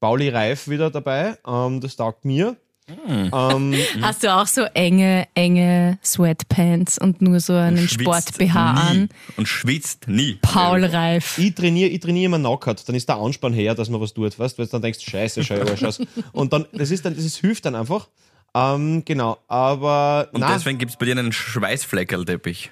[0.00, 1.38] Pauli Reif wieder dabei.
[1.46, 2.56] Ähm, das taugt mir.
[2.88, 9.08] Ähm, Hast du auch so enge, enge Sweatpants und nur so einen Sport-BH an?
[9.36, 10.38] Und schwitzt nie.
[10.42, 11.38] Paul Reif.
[11.38, 14.38] ich trainiere ich trainiere immer Knockert, dann ist der Anspann her, dass man was tut,
[14.38, 16.00] weißt du, weil du dann denkst, scheiße, schau ich Arsch aus.
[16.32, 18.08] Und dann, das ist dann, das ist, hilft dann einfach.
[18.54, 22.70] Ähm, genau, aber Und na, deswegen gibt es bei dir einen Schweißfleckerlteppich.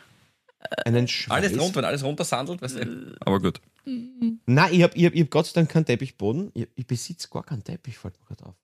[0.85, 1.37] einen Schweiß.
[1.37, 3.17] Alles runter, wenn alles runtersandelt, weißt du?
[3.21, 3.61] Aber gut.
[3.85, 6.51] Nein, ich habe ich hab, ich hab Gott sei Dank keinen Teppichboden.
[6.55, 8.55] Ich, ich besitze gar keinen Teppich, fällt mir gerade auf.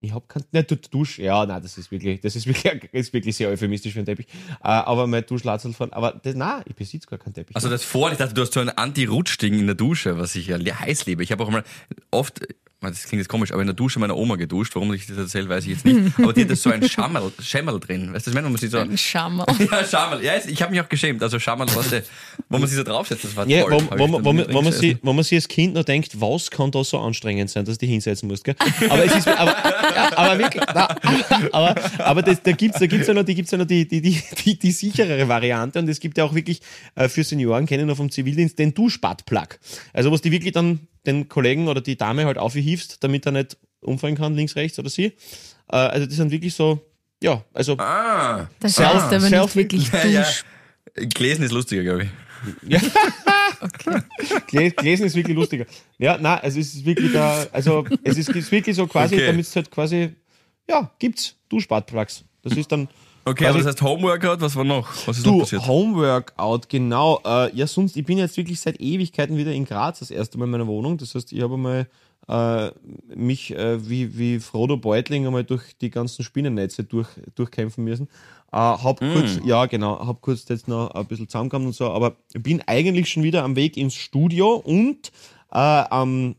[0.00, 0.44] Ich habe keinen.
[0.52, 1.18] Nein, du Dusch.
[1.18, 4.26] Ja, nein, das ist wirklich, das ist wirklich, ist wirklich sehr euphemistisch für einen Teppich.
[4.62, 5.92] Äh, aber mein Duschlatzel von.
[5.92, 7.56] Aber das, nein, ich besitze gar keinen Teppich.
[7.56, 10.46] Also das vor, ich dachte, du hast so ein Anti-Rutsch-Ding in der Dusche, was ich
[10.48, 11.22] ja heiß liebe.
[11.22, 11.64] Ich habe auch mal
[12.10, 12.40] oft,
[12.82, 14.74] das klingt jetzt komisch, aber in der Dusche meiner Oma geduscht.
[14.74, 16.18] Warum ich das erzähle, weiß ich jetzt nicht.
[16.18, 18.12] Aber die hat das so ein Schammerl, Schemmel drin.
[18.12, 18.78] Weißt du, das meint man, man sich so...
[18.78, 19.46] Ein Schammer.
[19.70, 20.22] Ja, Schammerl.
[20.22, 21.22] Ja, ich habe mich auch geschämt.
[21.22, 22.02] Also Schammerl, was der,
[22.50, 23.72] wo man sich so draufsetzt, das war ja, toll.
[23.96, 24.98] wo, wo, wo, man- wo, man gesessen.
[25.02, 27.86] wo man sich als Kind noch denkt, was kann da so anstrengend sein, dass du
[27.86, 28.44] dich hinsetzen musst.
[28.44, 28.54] Gell?
[28.90, 29.56] Aber es ist, aber,
[30.18, 30.96] aber wirklich, na,
[31.52, 34.00] aber, aber das, da gibt's da gibt's ja noch, die, gibt's ja noch die, die,
[34.02, 36.60] die, die, die sicherere Variante und es gibt ja auch wirklich
[36.94, 39.58] äh, für Senioren, kenne ich noch vom Zivildienst, den Duschbadplug.
[39.92, 43.56] Also was die wirklich dann den Kollegen oder die Dame halt aufhiefst, damit er nicht
[43.80, 45.06] umfallen kann, links, rechts oder sie.
[45.70, 46.80] Äh, also die sind wirklich so,
[47.22, 50.26] ja, also Ah, Das Self- heißt aber self- nicht wirklich ja, ja.
[50.94, 52.08] Gelesen ist lustiger, glaube ich.
[54.48, 55.66] Gläs- Gläsen ist wirklich lustiger.
[55.98, 59.26] Ja, nein, also es ist wirklich da, also es ist, ist wirklich so quasi, Okay.
[59.26, 60.10] damit es halt quasi,
[60.68, 62.24] ja, gibt's Duschbadplugs.
[62.42, 62.88] Das ist dann,
[63.28, 64.88] Okay, Also- aber das heißt Homeworkout, was war noch?
[65.06, 65.66] Was ist noch du, passiert?
[65.66, 67.20] Homeworkout, genau.
[67.26, 70.44] Äh, ja, sonst, ich bin jetzt wirklich seit Ewigkeiten wieder in Graz, das erste Mal
[70.44, 70.96] in meiner Wohnung.
[70.96, 71.88] Das heißt, ich habe mal
[72.28, 72.70] äh,
[73.16, 78.08] mich äh, wie, wie Frodo Beutling einmal durch die ganzen Spinnennetze durch, durchkämpfen müssen.
[78.52, 82.14] Äh, hab kurz, ja genau, hab kurz jetzt noch ein bisschen zusammengekommen und so, aber
[82.32, 85.10] bin eigentlich schon wieder am Weg ins Studio und
[85.52, 86.36] äh, am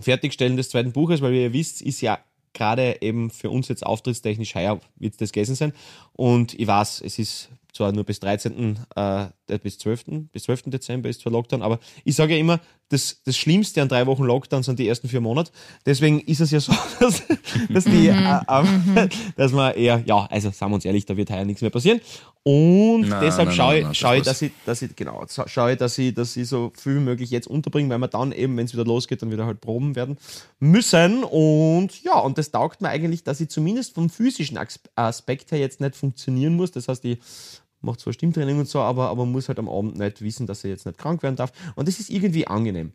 [0.00, 2.18] Fertigstellen des zweiten Buches, weil wie ihr wisst, ist ja
[2.54, 5.72] gerade eben für uns jetzt auftrittstechnisch heuer wird das gewesen sein.
[6.12, 9.26] Und ich weiß, es ist zwar nur bis 13., äh,
[9.62, 10.62] bis 12., bis 12.
[10.66, 14.24] Dezember ist zwar Lockdown, aber ich sage ja immer, das, das Schlimmste an drei Wochen
[14.24, 15.50] Lockdown sind die ersten vier Monate.
[15.86, 17.22] Deswegen ist es ja so, dass,
[17.68, 21.30] dass, die, äh, ähm, dass man eher, ja, also sagen wir uns ehrlich, da wird
[21.30, 22.00] heuer nichts mehr passieren.
[22.42, 25.78] Und Nein, deshalb nein, schaue nein, schaue das dass ich, dass ich, genau, schaue ich,
[25.78, 28.66] dass ich, dass ich so viel wie möglich jetzt unterbringen, weil wir dann eben, wenn
[28.66, 30.18] es wieder losgeht, dann wieder halt proben werden
[30.60, 31.24] müssen.
[31.24, 35.58] Und ja, und das taugt mir eigentlich, dass ich zumindest vom physischen As- Aspekt her
[35.58, 36.70] jetzt nicht funktionieren muss.
[36.70, 37.18] Das heißt, ich
[37.84, 40.70] mache zwar Stimmtraining und so, aber, aber muss halt am Abend nicht wissen, dass ich
[40.70, 41.52] jetzt nicht krank werden darf.
[41.76, 42.92] Und das ist irgendwie angenehm.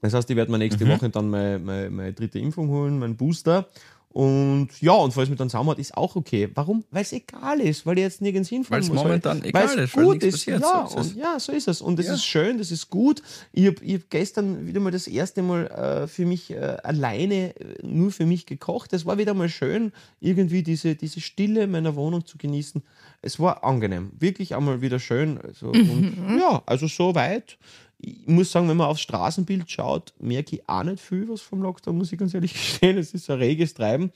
[0.00, 3.16] Das heißt, ich werde mir nächste Woche dann meine, meine, meine dritte Impfung holen, meinen
[3.16, 3.68] Booster.
[4.14, 6.48] Und ja, und falls mir dann Saumert, ist auch okay.
[6.54, 6.84] Warum?
[6.92, 9.02] Weil es egal ist, weil ich jetzt nirgends hinfahren Weil's muss.
[9.02, 10.32] momentan weil, egal weil's ist, weil gut ist.
[10.46, 11.12] passiert, Ja, so ist es.
[11.12, 11.80] und, ja, so ist es.
[11.82, 12.14] Und es Ja.
[12.14, 13.22] ist schön, das ist gut.
[13.50, 17.74] Ich habe hab gestern wieder mal das erste Mal äh, für mich äh, alleine, äh,
[17.84, 18.92] nur für mich gekocht.
[18.92, 22.84] Es war wieder mal schön, irgendwie diese, diese Stille meiner Wohnung zu genießen.
[23.20, 24.12] Es war angenehm.
[24.16, 25.40] Wirklich einmal wieder schön.
[25.42, 27.58] Also, und, ja, also so weit.
[28.06, 31.62] Ich muss sagen, wenn man aufs Straßenbild schaut, merke ich auch nicht viel was vom
[31.62, 32.98] Lockdown, muss ich ganz ehrlich gestehen.
[32.98, 34.12] Es ist ein reges Treiben.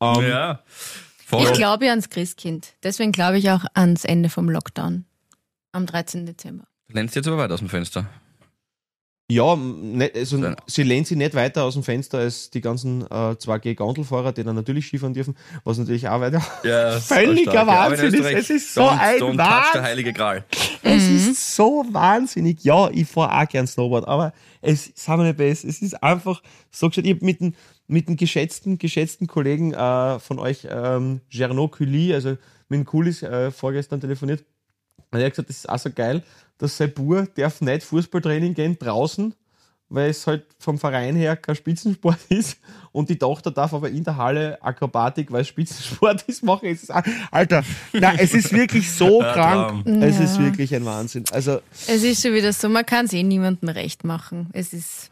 [0.00, 0.62] Ähm, Ja.
[1.26, 1.44] Voll.
[1.44, 2.74] Ich glaube ja ans Christkind.
[2.82, 5.06] Deswegen glaube ich auch ans Ende vom Lockdown.
[5.72, 6.26] Am 13.
[6.26, 6.64] Dezember.
[6.88, 8.06] Du lehnst jetzt aber weit aus dem Fenster.
[9.32, 13.34] Ja, nicht, also sie lehnt sich nicht weiter aus dem Fenster als die ganzen äh,
[13.34, 16.42] 2G-Gondelfahrer, die dann natürlich Skifahren dürfen, was natürlich auch weiter.
[16.64, 19.72] Ja, Völliger Wahnsinn ist- es ist so ein don't touch Wahnsinn.
[19.74, 20.44] der heilige Gral.
[20.82, 22.62] Es ist so wahnsinnig.
[22.64, 25.68] Ja, ich fahre auch gern Snowboard, aber es ist wir nicht besser.
[25.68, 27.54] Es ist einfach so gesagt, ich habe mit dem,
[27.86, 32.30] mit dem geschätzten, geschätzten Kollegen äh, von euch, ähm, Gernot Cully, also
[32.68, 34.44] mit dem Kulis äh, vorgestern telefoniert.
[35.10, 36.22] Und er hat gesagt, das ist auch so geil,
[36.62, 39.34] dass sein Bub darf nicht Fußballtraining gehen draußen,
[39.88, 42.56] weil es halt vom Verein her kein Spitzensport ist.
[42.92, 46.68] Und die Tochter darf aber in der Halle Akrobatik, weil es Spitzensport ist, machen.
[46.68, 46.92] Es ist,
[47.32, 49.84] Alter, nein, es ist wirklich so krank.
[49.86, 51.24] Es ist wirklich ein Wahnsinn.
[51.32, 54.48] Also, Es ist schon wieder so, man kann es eh niemandem recht machen.
[54.52, 55.10] Es ist.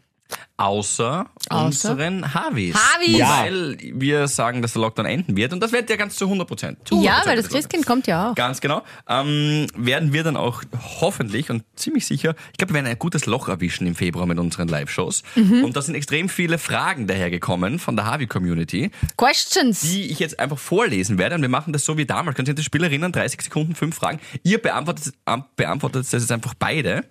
[0.57, 1.65] Außer, Außer?
[1.91, 2.75] unseren Harvis.
[2.75, 3.17] Harvis!
[3.17, 3.43] Ja.
[3.43, 5.53] Weil wir sagen, dass der Lockdown enden wird.
[5.53, 6.77] Und das wird ja ganz zu 100 Prozent.
[6.91, 8.35] Ja, weil das Christkind kommt ja auch.
[8.35, 8.83] Ganz genau.
[9.07, 10.63] Ähm, werden wir dann auch
[10.99, 14.37] hoffentlich und ziemlich sicher, ich glaube, wir werden ein gutes Loch erwischen im Februar mit
[14.37, 15.23] unseren Live-Shows.
[15.35, 15.63] Mhm.
[15.63, 19.81] Und da sind extrem viele Fragen dahergekommen von der Harvey-Community, Questions.
[19.81, 21.35] die ich jetzt einfach vorlesen werde.
[21.35, 22.35] Und wir machen das so wie damals.
[22.35, 24.19] Können Sie die Spielerinnen 30 Sekunden, fünf Fragen.
[24.43, 25.13] Ihr beantwortet,
[25.55, 27.03] beantwortet das jetzt einfach beide.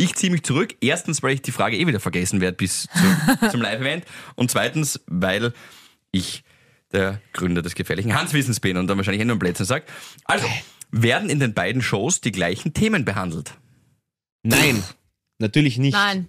[0.00, 0.76] Ich ziehe mich zurück.
[0.80, 4.04] Erstens, weil ich die Frage eh wieder vergessen werde bis zu, zum Live-Event.
[4.36, 5.52] Und zweitens, weil
[6.12, 6.44] ich
[6.92, 9.84] der Gründer des gefährlichen Hanswissens bin und dann wahrscheinlich eh nur ein Blödsinn sage.
[10.24, 10.46] Also,
[10.90, 13.54] werden in den beiden Shows die gleichen Themen behandelt?
[14.44, 14.82] nein,
[15.38, 15.94] natürlich nicht.
[15.94, 16.28] Nein.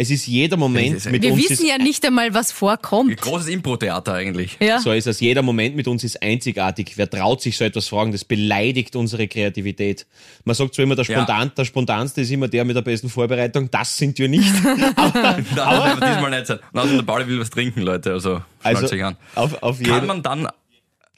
[0.00, 3.20] Es ist jeder Moment ist- mit Wir uns wissen ist, ja nicht einmal, was vorkommt.
[3.20, 4.56] Großes Impro-Theater eigentlich.
[4.60, 4.78] Ja.
[4.78, 5.18] so ist es.
[5.18, 6.92] Jeder Moment mit uns ist einzigartig.
[6.96, 8.12] Wer traut sich so etwas fragen?
[8.12, 10.06] Das beleidigt unsere Kreativität.
[10.44, 11.16] Man sagt zwar immer, der, Ja.
[11.16, 13.68] Spontan, der Spontanste ist immer der mit der besten Vorbereitung.
[13.72, 14.48] Das sind wir nicht.
[14.54, 16.58] Das wird aber diesmal nicht sein.
[16.72, 18.12] Und außerdem, der Pauli will was trinken, Leute.
[18.12, 19.16] Also, Also, also sich an.
[19.34, 20.46] auf, auf Kann jeden man dann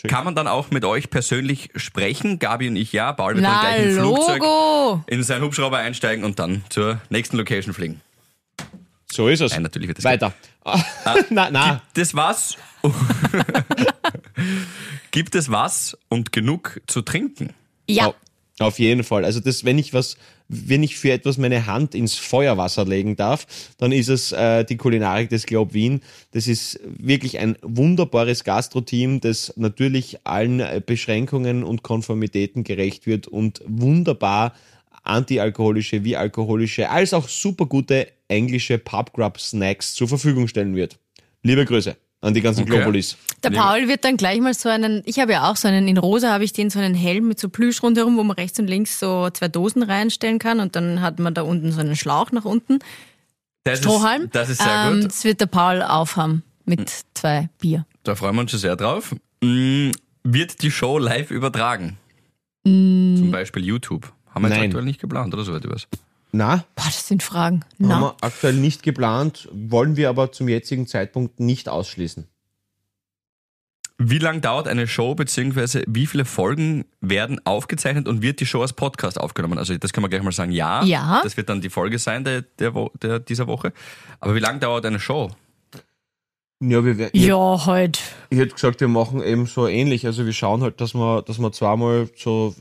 [0.08, 2.38] kann man dann auch mit euch persönlich sprechen?
[2.38, 3.12] Gabi und ich ja.
[3.12, 4.42] Paul wird dann Na, gleich im Flugzeug
[5.08, 8.00] in seinen Hubschrauber einsteigen und dann zur nächsten Location fliegen.
[9.12, 9.52] So ist es.
[9.52, 10.32] Nein, natürlich wird das Weiter.
[11.30, 11.82] na, na.
[11.94, 12.56] Gibt es was?
[15.10, 17.50] Gibt es was und genug zu trinken?
[17.88, 18.06] Ja.
[18.08, 18.14] Au-
[18.60, 19.24] Auf jeden Fall.
[19.24, 20.16] Also das, wenn ich was,
[20.48, 23.46] wenn ich für etwas meine Hand ins Feuerwasser legen darf,
[23.78, 26.02] dann ist es äh, die Kulinarik des Glob Wien.
[26.32, 33.26] Das ist wirklich ein wunderbares Gastro-Team, das natürlich allen äh, Beschränkungen und Konformitäten gerecht wird
[33.26, 34.54] und wunderbar
[35.02, 40.98] antialkoholische wie alkoholische, als auch super gute englische Pub Grub Snacks zur Verfügung stellen wird.
[41.42, 42.72] Liebe Grüße an die ganzen Okay.
[42.76, 43.16] Globulis.
[43.42, 45.96] Der Paul wird dann gleich mal so einen, ich habe ja auch so einen, in
[45.96, 48.66] rosa habe ich den, so einen Helm mit so Plüsch rundherum, wo man rechts und
[48.66, 52.30] links so zwei Dosen reinstellen kann und dann hat man da unten so einen Schlauch
[52.32, 52.80] nach unten.
[53.64, 54.24] Das Strohhalm.
[54.24, 55.10] Ist, das ist sehr ähm, gut.
[55.10, 57.86] Das wird der Paul aufhaben mit zwei Bier.
[58.04, 59.14] Da freuen wir uns schon sehr drauf.
[59.42, 59.90] Mm,
[60.22, 61.96] Wird die Show live übertragen?
[62.64, 63.16] Mm.
[63.16, 64.12] Zum Beispiel YouTube.
[64.34, 64.70] Haben wir jetzt Nein.
[64.70, 65.88] aktuell nicht geplant, oder soweit was?
[66.32, 67.64] Na, Boah, das sind Fragen.
[67.80, 68.00] Haben Na.
[68.00, 72.26] wir aktuell nicht geplant, wollen wir aber zum jetzigen Zeitpunkt nicht ausschließen.
[74.02, 78.62] Wie lang dauert eine Show, beziehungsweise wie viele Folgen werden aufgezeichnet und wird die Show
[78.62, 79.58] als Podcast aufgenommen?
[79.58, 80.82] Also das können wir gleich mal sagen, ja.
[80.84, 81.20] Ja.
[81.22, 83.74] Das wird dann die Folge sein der, der, der, dieser Woche.
[84.18, 85.30] Aber wie lang dauert eine Show?
[86.62, 88.00] Ja, wir, wir, ich, Ja, halt.
[88.28, 90.04] ich hätte gesagt, wir machen eben so ähnlich.
[90.04, 92.54] Also wir schauen halt, dass wir, dass wir zweimal so,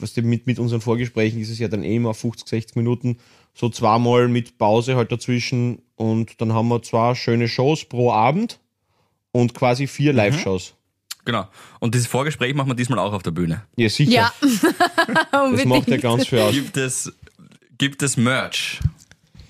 [0.00, 3.18] was die, mit, mit unseren Vorgesprächen ist es ja dann eh immer 50, 60 Minuten,
[3.54, 8.60] so zweimal mit Pause halt dazwischen und dann haben wir zwei schöne Shows pro Abend
[9.32, 10.74] und quasi vier Live-Shows.
[11.24, 11.46] Genau.
[11.80, 13.62] Und dieses Vorgespräch machen wir diesmal auch auf der Bühne.
[13.76, 14.12] Ja, sicher.
[14.12, 14.32] Ja.
[15.32, 16.52] Das macht ja ganz viel aus.
[16.52, 17.12] Gibt es,
[17.78, 18.80] gibt es Merch?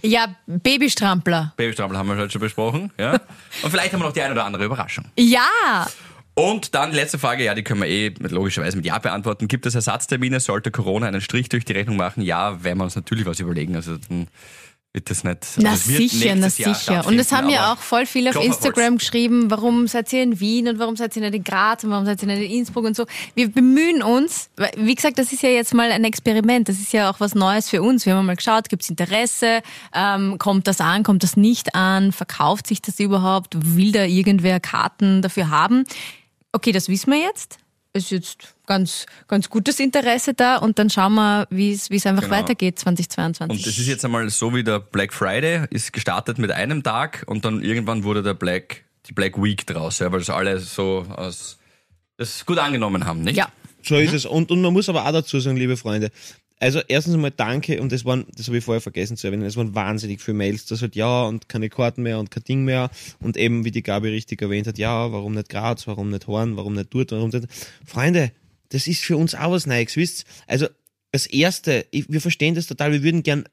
[0.03, 1.55] Ja, Babystrampler.
[1.57, 3.13] Babystrampel haben wir heute schon besprochen, ja.
[3.63, 5.07] Und vielleicht haben wir noch die eine oder andere Überraschung.
[5.19, 5.87] Ja.
[6.35, 9.49] Und dann die letzte Frage, ja, die können wir eh mit, logischerweise mit Ja beantworten.
[9.49, 10.39] Gibt es Ersatztermine?
[10.39, 12.23] Sollte Corona einen Strich durch die Rechnung machen?
[12.23, 13.75] Ja, werden wir uns natürlich was überlegen.
[13.75, 14.29] Also dann
[14.95, 15.47] wird das nicht.
[15.59, 17.07] Na also es wird sicher, na sicher.
[17.07, 18.57] Und es haben ja auch voll viele auf auf Holz.
[18.57, 21.91] Instagram geschrieben, warum seid ihr in Wien und warum seid ihr nicht in Graz und
[21.91, 23.05] warum seid ihr nicht in Innsbruck und so.
[23.35, 27.11] Wir bemühen uns, wie gesagt, das ist ja jetzt mal ein Experiment, das ist ja
[27.11, 28.07] auch was Neues für uns.
[28.07, 29.61] Wir haben mal geschaut, gibt es Interesse,
[29.95, 34.59] ähm, kommt das an, kommt das nicht an, verkauft sich das überhaupt, will da irgendwer
[34.59, 35.85] Karten dafür haben.
[36.53, 37.59] Okay, das wissen wir jetzt.
[37.95, 42.07] Ist jetzt ganz, ganz gutes Interesse da und dann schauen wir, wie es wie es
[42.07, 42.37] einfach Genau.
[42.37, 43.59] weitergeht 2022.
[43.59, 47.25] Und das ist jetzt einmal so wie der Black Friday, ist gestartet mit einem Tag
[47.27, 51.07] und dann irgendwann wurde der Black, die Black Week draus, ja, weil das alle so
[51.17, 51.59] aus,
[52.19, 53.37] das gut angenommen haben, nicht?
[53.37, 53.49] ja.
[53.83, 54.27] So ist es.
[54.27, 56.11] Und, und man muss aber auch dazu sagen, liebe Freunde,
[56.61, 59.57] also erstens einmal danke, und das waren, das habe ich vorher vergessen zu erwähnen, es
[59.57, 62.91] waren wahnsinnig viele Mails, das halt ja und keine Karten mehr und kein Ding mehr
[63.21, 66.57] und eben, wie die Gabi richtig erwähnt hat, ja, warum nicht Graz, warum nicht Horn,
[66.57, 67.47] warum nicht dort, warum nicht.
[67.85, 68.33] Freunde,
[68.71, 70.67] das ist für uns auch was Neues, wisst Also,
[71.11, 73.45] das Erste, ich, wir verstehen das total, wir würden gern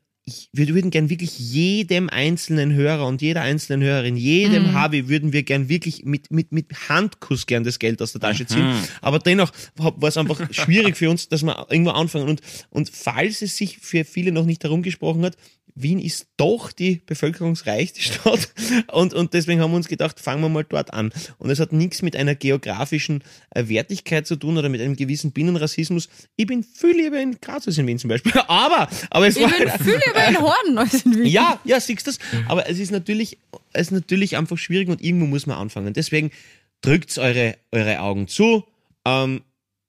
[0.54, 5.44] wir würden gern wirklich jedem einzelnen Hörer und jeder einzelnen Hörerin, jedem Hobby würden wir
[5.44, 8.74] gern wirklich mit, mit, mit Handkuss gern das Geld aus der Tasche ziehen.
[9.02, 12.28] Aber dennoch war es einfach schwierig für uns, dass wir irgendwo anfangen.
[12.28, 15.38] Und, und falls es sich für viele noch nicht herumgesprochen hat,
[15.76, 18.50] Wien ist doch die bevölkerungsreichste Stadt
[18.92, 21.12] und, und deswegen haben wir uns gedacht, fangen wir mal dort an.
[21.38, 25.34] Und es hat nichts mit einer geografischen äh, Wertigkeit zu tun oder mit einem gewissen
[25.34, 26.08] Binnenrassismus.
[26.38, 28.32] Ich bin viel lieber in Graz als in Wien zum Beispiel.
[28.48, 32.12] Aber, aber es Ich war, bin viel lieber in Horn in ja, ja, siehst du
[32.12, 32.20] das?
[32.48, 33.38] Aber es ist natürlich,
[33.74, 35.94] es ist natürlich einfach schwierig und irgendwo muss man anfangen.
[35.94, 36.32] Deswegen
[36.82, 38.66] drückt eure, eure Augen zu,
[39.06, 39.42] ähm,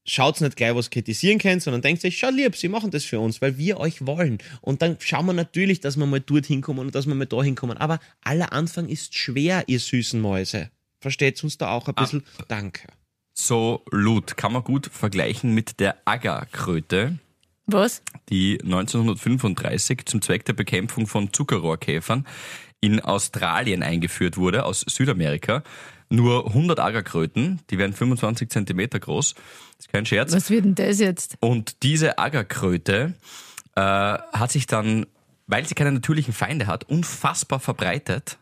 [0.05, 3.21] schaut nicht gleich, was kritisieren könnt, sondern denkt sich, schau lieb, sie machen das für
[3.21, 4.39] uns, weil wir euch wollen.
[4.61, 7.43] Und dann schauen wir natürlich, dass wir mal dort hinkommen und dass wir mal da
[7.43, 7.77] hinkommen.
[7.77, 10.71] Aber aller Anfang ist schwer, ihr süßen Mäuse.
[11.01, 12.23] Versteht uns da auch ein bisschen?
[12.49, 12.89] Danke.
[13.35, 17.19] So Lut kann man gut vergleichen mit der Agarkröte,
[17.67, 18.03] Was?
[18.29, 22.27] die 1935 zum Zweck der Bekämpfung von Zuckerrohrkäfern
[22.81, 25.63] in Australien eingeführt wurde, aus Südamerika.
[26.09, 29.35] Nur 100 Agarkröten, die werden 25 Zentimeter groß.
[29.35, 30.33] Das ist kein Scherz.
[30.33, 31.37] Was wird denn das jetzt?
[31.41, 33.15] Und diese Agarkröte
[33.75, 35.07] äh, hat sich dann,
[35.47, 38.39] weil sie keine natürlichen Feinde hat, unfassbar verbreitet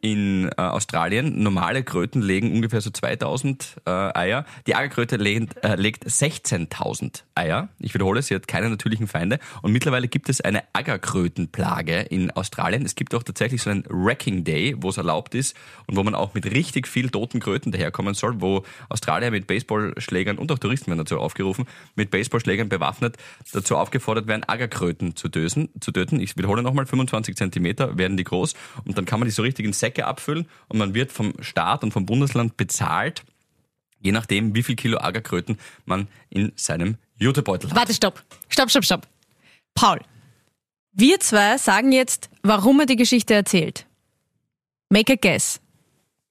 [0.00, 1.42] in äh, Australien.
[1.42, 4.44] Normale Kröten legen ungefähr so 2000 äh, Eier.
[4.66, 7.68] Die Agerkröte legt, äh, legt 16.000 Eier.
[7.78, 9.38] Ich wiederhole, sie hat keine natürlichen Feinde.
[9.62, 12.84] Und mittlerweile gibt es eine Agerkrötenplage in Australien.
[12.84, 16.14] Es gibt auch tatsächlich so einen Wrecking Day, wo es erlaubt ist und wo man
[16.14, 20.88] auch mit richtig viel toten Kröten daherkommen soll, wo Australier mit Baseballschlägern und auch Touristen
[20.88, 23.16] werden dazu aufgerufen, mit Baseballschlägern bewaffnet
[23.52, 26.20] dazu aufgefordert werden, Agerkröten zu, dösen, zu töten.
[26.20, 29.49] Ich wiederhole nochmal, 25 Zentimeter werden die groß und dann kann man die so richtig
[29.58, 33.24] in Säcke abfüllen und man wird vom Staat und vom Bundesland bezahlt,
[34.00, 37.76] je nachdem, wie viel Kilo Agerkröten man in seinem Jutebeutel hat.
[37.76, 38.22] Warte, stopp.
[38.48, 39.06] Stopp, stopp, stopp.
[39.74, 40.00] Paul,
[40.92, 43.86] wir zwei sagen jetzt, warum er die Geschichte erzählt.
[44.88, 45.60] Make a guess.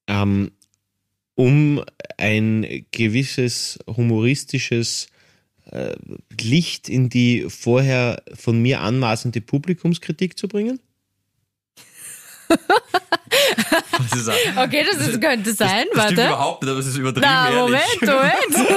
[0.07, 0.51] ähm,
[1.35, 1.83] um
[2.17, 5.07] ein gewisses humoristisches
[5.71, 5.95] äh,
[6.41, 10.81] Licht in die vorher von mir anmaßende Publikumskritik zu bringen?
[14.11, 15.85] Das Okay, das ist, könnte sein.
[15.93, 16.27] das stimmt Warte.
[16.27, 17.51] überhaupt nicht, aber es ist übertrieben Na.
[17.51, 18.69] Moment, Moment.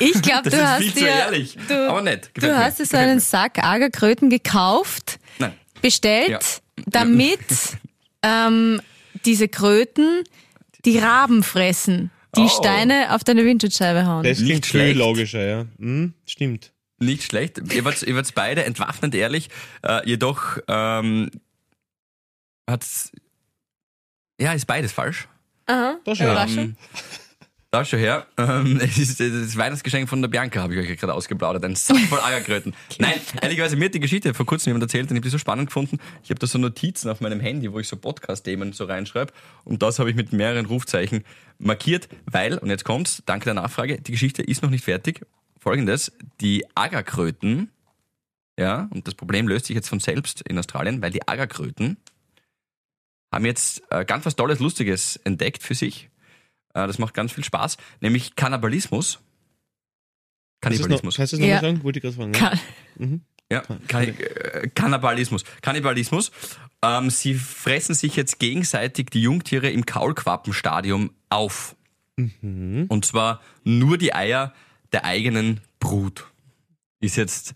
[0.00, 1.56] ich glaube, Das du ist hast viel zu dir, ehrlich.
[1.68, 2.30] du, Aber nett.
[2.34, 2.58] du mir.
[2.58, 3.20] hast dir so einen mir.
[3.20, 5.52] Sack Agerkröten gekauft, Nein.
[5.82, 6.38] bestellt, Ja.
[6.86, 7.40] damit
[8.22, 8.80] ähm,
[9.24, 10.24] diese Kröten
[10.84, 12.48] die Raben fressen, die Oh.
[12.48, 14.22] Steine auf deine Windschutzscheibe hauen.
[14.24, 14.96] Das klingt viel schlecht.
[14.98, 15.64] logischer, ja.
[15.78, 16.72] Hm, stimmt.
[16.98, 17.60] Nicht schlecht.
[17.74, 19.50] Ihr wart, ihr wart beide entwaffnend ehrlich.
[19.82, 21.30] Äh, jedoch ähm,
[22.66, 23.12] hat's
[24.40, 25.28] ja ist beides falsch.
[25.66, 25.98] Aha.
[26.04, 26.26] Das schon.
[26.26, 26.64] Überraschung.
[26.64, 26.76] Ähm,
[27.70, 28.26] da schon her.
[28.38, 31.64] Ähm, es ist das Weihnachtsgeschenk von der Bianca, habe ich euch gerade ausgeplaudert.
[31.64, 32.74] Ein Sack voll Agerkröten.
[32.98, 35.38] Nein, ehrlicherweise, mir hat die Geschichte vor kurzem jemand erzählt und ich habe die so
[35.38, 35.98] spannend gefunden.
[36.22, 39.32] Ich habe da so Notizen auf meinem Handy, wo ich so Podcast-Themen so reinschreibe.
[39.64, 41.24] Und das habe ich mit mehreren Rufzeichen
[41.58, 45.26] markiert, weil, und jetzt kommt's, danke der Nachfrage, die Geschichte ist noch nicht fertig.
[45.58, 47.70] Folgendes, die Agerkröten,
[48.58, 51.98] ja, und das Problem löst sich jetzt von selbst in Australien, weil die Agerkröten
[53.36, 56.10] haben jetzt äh, ganz was Tolles, Lustiges entdeckt für sich.
[56.74, 59.20] Äh, das macht ganz viel Spaß, nämlich Kannibalismus.
[60.60, 61.16] Kannibalismus.
[61.16, 61.56] kannst du es noch Ja.
[61.56, 61.84] mal sagen?
[61.84, 62.32] Wollte ich gerade fragen.
[62.34, 62.50] ja.
[62.98, 65.44] Kann- Ja, Kann, äh, Kannibalismus.
[65.62, 66.32] Kannibalismus.
[66.82, 71.76] Ähm, sie fressen sich jetzt gegenseitig die Jungtiere im Kaulquappenstadium auf.
[72.16, 72.86] Mhm.
[72.88, 74.52] Und zwar nur die Eier
[74.90, 76.26] der eigenen Brut.
[76.98, 77.54] Ist jetzt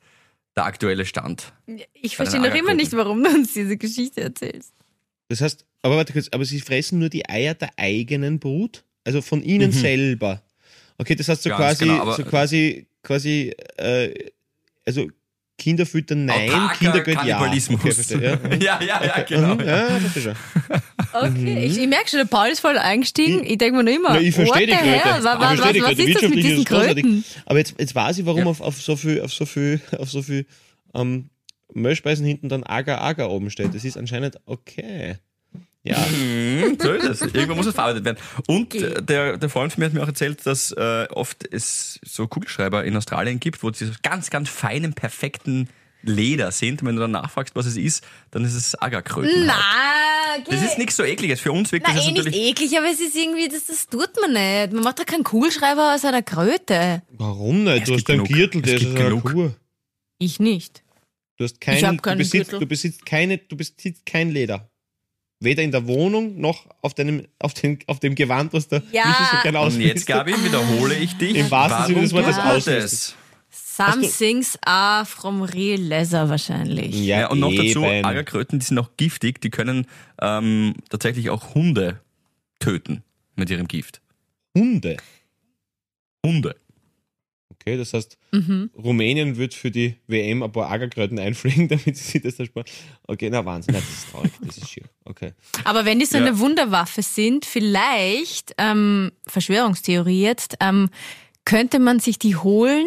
[0.56, 1.52] der aktuelle Stand.
[1.94, 4.72] Ich verstehe noch immer nicht, warum du uns diese Geschichte erzählst.
[5.28, 8.84] Das heißt, aber warte kurz, aber sie fressen nur die Eier der eigenen Brut?
[9.04, 10.42] Also von ihnen selber.
[10.98, 14.12] Okay, das heißt so Ganz quasi, genau, so quasi, quasi, äh,
[14.84, 15.08] also
[15.56, 17.36] Kinder füttern, nein, Autarker Kinder gehört ja.
[17.36, 17.80] Kannibalismus.
[17.80, 18.56] Okay, verstehe, ja.
[18.78, 19.54] ja, ja, ja, genau.
[19.54, 20.34] Mhm, ja.
[21.12, 23.44] Okay, ich, ich merke schon, der Paul ist voll eingestiegen.
[23.44, 25.04] Ich denke mir noch immer, Ja, ich verstehe die the Kröte.
[25.04, 26.64] Was, was, verstehe was, was ist das mit diesen.
[26.64, 27.24] Kröten?
[27.46, 28.46] Aber jetzt, jetzt weiß ich, warum Ja.
[28.46, 30.46] auf, auf so viel, auf so viel, auf so viel
[30.94, 31.30] ähm,
[31.72, 33.74] Mehlspeisen hinten dann Agar Agar oben steht.
[33.74, 35.16] Das ist anscheinend okay.
[35.82, 35.96] Ja.
[35.98, 37.20] Mhm, so ist es.
[37.34, 38.18] Irgendwo muss es verarbeitet werden.
[38.46, 41.98] Und äh, der, der Freund von mir hat mir auch erzählt, dass äh, oft es
[42.04, 45.68] so Kugelschreiber in Australien gibt, wo sie so ganz, ganz feinen, perfekten
[46.02, 46.82] Leder sind.
[46.82, 49.46] Und wenn du dann nachfragst, was es ist, dann ist es Agarkröten.
[49.46, 49.54] Na,
[50.38, 50.48] okay.
[50.50, 51.40] Das ist nichts so ekliges.
[51.40, 52.50] Für uns wirkt Na, das eh jetzt nicht natürlich.
[52.50, 54.72] eklig, aber es ist irgendwie, das, das tut man nicht.
[54.74, 57.02] Man macht doch keinen Kugelschreiber aus einer Kröte.
[57.12, 57.82] Warum nicht?
[57.82, 58.24] Es Du hast einen.
[58.24, 59.24] Gürtel, der ist genug.
[59.32, 59.54] Kur.
[60.18, 60.82] Ich nicht.
[61.38, 62.60] Du hast Ich keinen, hab du keinen besitzt, Gürtel.
[62.60, 64.69] du besitzt keine, du besitzt kein Leder.
[65.40, 69.28] Weder in der Wohnung noch auf deinem, auf dem, auf dem Gewand, was der Ja.
[69.32, 69.96] So gerne Und ausmistet.
[69.96, 71.34] jetzt, Gabi, wiederhole ich dich.
[71.34, 73.14] Im wahrsten Sinne des Warum Wortes das?
[73.50, 76.94] Some things are from real leather wahrscheinlich.
[76.94, 78.04] Ja, und noch dazu, eben.
[78.04, 79.86] Agarkröten, die sind auch giftig, die können
[80.20, 82.00] ähm, tatsächlich auch Hunde
[82.58, 83.02] töten
[83.34, 84.02] mit ihrem Gift.
[84.54, 84.98] Hunde.
[86.24, 86.56] Hunde.
[87.70, 88.70] Okay, das heißt, Mhm.
[88.76, 92.66] Rumänien wird für die WM ein paar Agerkröten einfliegen, damit sie sich das ersparen.
[93.06, 94.84] Okay, na Wahnsinn, Nein, das ist traurig, das ist schier.
[95.04, 95.32] Okay.
[95.64, 96.24] Aber wenn die so Ja.
[96.26, 100.90] eine Wunderwaffe sind, vielleicht, ähm, Verschwörungstheorie jetzt, ähm,
[101.44, 102.86] könnte man sich die holen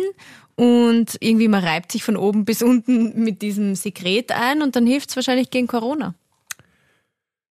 [0.56, 4.86] und irgendwie man reibt sich von oben bis unten mit diesem Sekret ein und dann
[4.86, 6.14] hilft es wahrscheinlich gegen Corona.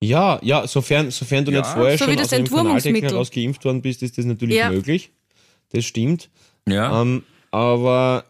[0.03, 2.49] Ja, ja, sofern, sofern du Ja, nicht vorher so wie schon das aus.
[2.49, 4.69] Kanaldeck heraus geimpft worden bist, ist das natürlich Ja.
[4.69, 5.11] möglich.
[5.71, 6.29] Das stimmt.
[6.67, 7.01] Ja.
[7.01, 8.25] Ähm, aber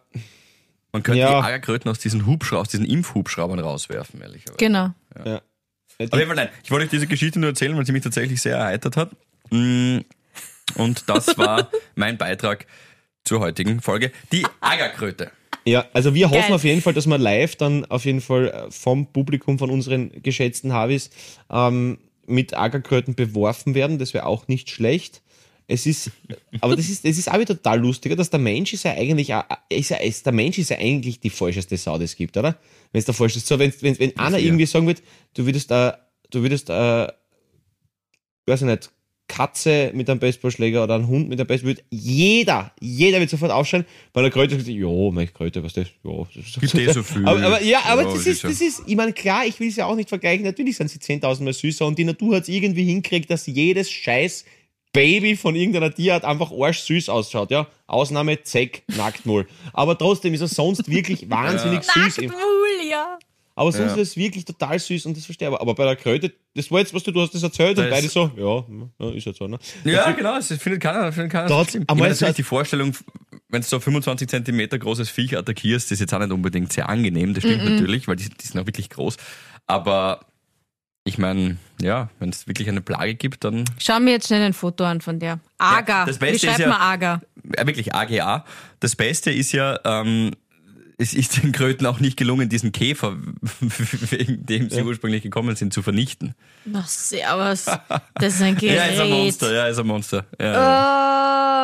[0.91, 1.39] Man könnte Ja.
[1.41, 4.57] die Agerkröten aus diesen Hubschraubern, aus diesen Impfhubschraubern rauswerfen, ehrlicherweise.
[4.57, 4.89] Genau.
[5.25, 5.37] ja.
[5.37, 6.49] Auf jeden Fall nein.
[6.63, 9.11] Ich wollte euch diese Geschichte nur erzählen, weil sie mich tatsächlich sehr erheitert hat.
[9.51, 9.99] Mm,
[10.75, 12.65] Und das war mein Beitrag
[13.23, 14.11] zur heutigen Folge.
[14.31, 15.31] Die Agerkröte.
[15.65, 16.53] Ja, also wir hoffen Geil.
[16.53, 20.11] auf jeden Fall, dass wir live dann auf jeden Fall äh, vom Publikum von unseren
[20.21, 21.09] geschätzten Havis
[21.49, 23.97] ähm, mit Ackerkröten beworfen werden.
[23.97, 25.21] Das wäre auch nicht schlecht.
[25.67, 26.11] Es ist,
[26.59, 29.31] aber das ist, das ist auch wieder total lustiger, dass der Mensch ist ja eigentlich,
[29.69, 32.57] ist ja, ist, der Mensch ist ja eigentlich die falscheste Sau, die es gibt, oder?
[32.91, 35.01] Wenn es der falscheste, so, wenn, wenn, wenn einer irgendwie sagen wird,
[35.33, 35.97] du würdest da,
[36.31, 37.07] du würdest, äh,
[38.45, 38.91] weiß ich nicht,
[39.27, 43.85] Katze mit einem Baseballschläger oder ein Hund mit einem Baseball, jeder, jeder wird sofort aufschreien,
[44.11, 47.03] bei der Kröte sagt, ja, meine Kröte, was das, ja, das ist Gibt eh so
[47.03, 47.25] viel.
[47.25, 49.77] aber, aber ja, aber Ja, das ist das ist, ich meine, klar, ich will es
[49.77, 52.49] ja auch nicht vergleichen, natürlich sind sie 10.000 Mal süßer und die Natur hat es
[52.49, 54.43] irgendwie hinkriegt, dass jedes scheiß
[54.93, 57.67] Baby von irgendeiner Tierart einfach arschsüß ausschaut, ja.
[57.87, 59.47] Ausnahme Zeck, Nacktmull.
[59.73, 62.17] Aber trotzdem ist er sonst wirklich wahnsinnig süß.
[62.17, 63.17] Nacktmull, ja.
[63.55, 64.01] Aber sonst Ja.
[64.01, 65.53] ist es wirklich total süß und das verstehe ich.
[65.53, 65.61] aber.
[65.61, 67.91] Aber bei der Kröte, das war jetzt, was du, du hast das erzählt und Das-
[67.91, 68.65] beide so, ja,
[69.07, 69.59] ja, ist halt so, ne?
[69.83, 72.95] Ja, genau, das findet keiner, findet keiner Da so so- natürlich die Vorstellung,
[73.49, 76.89] wenn du so ein 25 Zentimeter großes Viech attackierst, ist jetzt auch nicht unbedingt sehr
[76.89, 79.17] angenehm, das stimmt natürlich, weil die, die sind auch wirklich groß.
[79.67, 80.25] Aber
[81.05, 84.53] ich meine, ja, wenn es wirklich eine Plage gibt, dann Schau mir jetzt schnell ein
[84.53, 85.39] Foto an von der.
[85.57, 86.01] Agar.
[86.01, 87.21] Ja, das Beste Wie schreibt ist ja- man Agar?
[87.57, 88.45] ja, wirklich AGA.
[88.79, 90.31] Das Beste ist ja, ähm,
[90.97, 93.17] es ist den Kröten auch nicht gelungen, diesen Käfer,
[94.11, 96.35] wegen dem sie ursprünglich gekommen sind, zu vernichten.
[96.65, 97.65] Na, servus.
[98.15, 98.77] Das ist ein Gerät.
[98.77, 100.25] Ja, ist ein Monster, ja, ist ein Monster.
[100.39, 100.53] Ja, ja.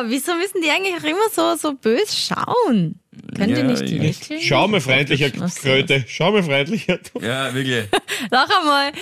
[0.08, 3.00] Wieso müssen die eigentlich auch immer so, so bös schauen?
[3.36, 4.40] Können die Ja, nicht ich- lächeln?
[4.42, 5.30] Schau mal freundlicher.
[5.30, 6.98] Kröte, schau mal freundlicher.
[7.20, 7.84] ja wirklich.
[8.30, 8.92] Noch einmal.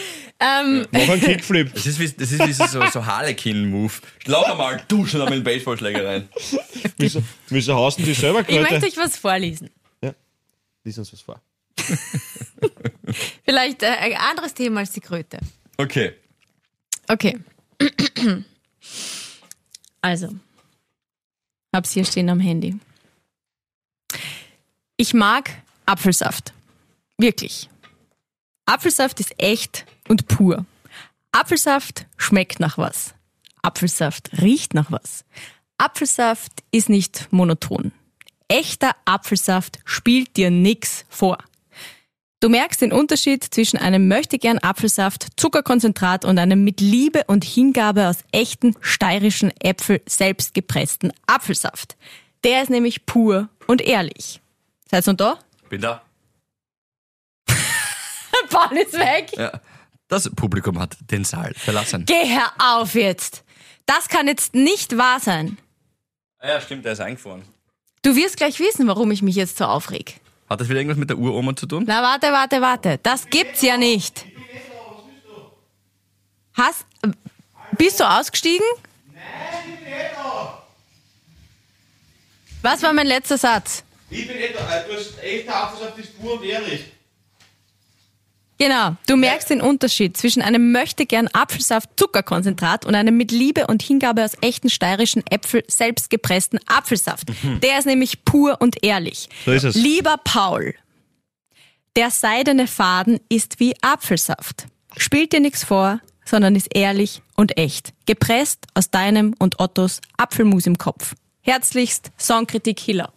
[0.40, 1.72] Ähm, Mach einen Kickflip.
[1.74, 3.92] Das ist wie, das ist wie so, so Harlequin-Move.
[4.24, 6.28] Schlag einmal, du schon einmal einen Baseballschläger rein.
[6.96, 8.86] Wieso, wieso haust du die selber ich möchte Kröte?
[8.86, 9.70] euch was vorlesen.
[10.84, 11.40] Lies uns was vor.
[13.44, 15.38] Vielleicht äh, ein anderes Thema als die Kröte.
[15.76, 16.12] Okay.
[17.08, 17.38] Okay.
[20.00, 20.28] Also,
[21.78, 22.76] hab's hier stehen am Handy.
[24.96, 25.50] Ich mag
[25.86, 26.52] Apfelsaft.
[27.16, 27.70] Wirklich.
[28.66, 30.66] Apfelsaft ist echt und pur.
[31.30, 33.14] Apfelsaft schmeckt nach was.
[33.62, 35.24] Apfelsaft riecht nach was.
[35.78, 37.92] Apfelsaft ist nicht monoton.
[38.48, 41.38] Echter Apfelsaft spielt dir nix vor.
[42.40, 48.06] Du merkst den Unterschied zwischen einem möchtegern Apfelsaft, Zuckerkonzentrat und einem mit Liebe und Hingabe
[48.06, 51.96] aus echten steirischen Äpfel selbst gepressten Apfelsaft.
[52.44, 54.40] Der ist nämlich pur und ehrlich.
[54.88, 55.40] Seid ihr da?
[55.68, 56.02] Bin da.
[58.50, 59.32] Paul ist weg.
[59.36, 59.60] Ja.
[60.06, 62.04] Das Publikum hat den Saal verlassen.
[62.06, 63.42] Geh her auf jetzt.
[63.84, 65.58] Das kann jetzt nicht wahr sein.
[66.40, 67.42] Ja, stimmt, der ist eingefahren.
[68.02, 70.20] Du wirst gleich wissen, warum ich mich jetzt so aufreg.
[70.48, 71.84] Hat das wieder irgendwas mit der Uroma zu tun?
[71.86, 72.98] Na, warte, warte, warte.
[73.02, 74.24] Das gibt's ja nicht.
[76.54, 76.86] Hast,
[77.76, 78.66] bist du ausgestiegen?
[79.12, 79.24] Nein,
[79.68, 80.62] ich bin nicht da.
[82.62, 83.84] Was war mein letzter Satz?
[84.10, 86.86] Ich bin nicht, du hast echt auf das Pur und Erich.
[88.58, 93.82] Genau, du merkst den Unterschied zwischen einem möchtegern Apfelsaft Zuckerkonzentrat und einem mit Liebe und
[93.82, 97.28] Hingabe aus echten steirischen Äpfel selbst gepressten Apfelsaft.
[97.62, 99.28] Der ist nämlich pur und ehrlich.
[99.44, 99.76] So ist es.
[99.76, 100.74] Lieber Paul,
[101.94, 104.66] der seidene Faden ist wie Apfelsaft.
[104.96, 107.92] Spielt dir nichts vor, sondern ist ehrlich und echt.
[108.06, 111.14] Gepresst aus deinem und Ottos Apfelmus im Kopf.
[111.42, 113.12] Herzlichst Songkritik Hiller.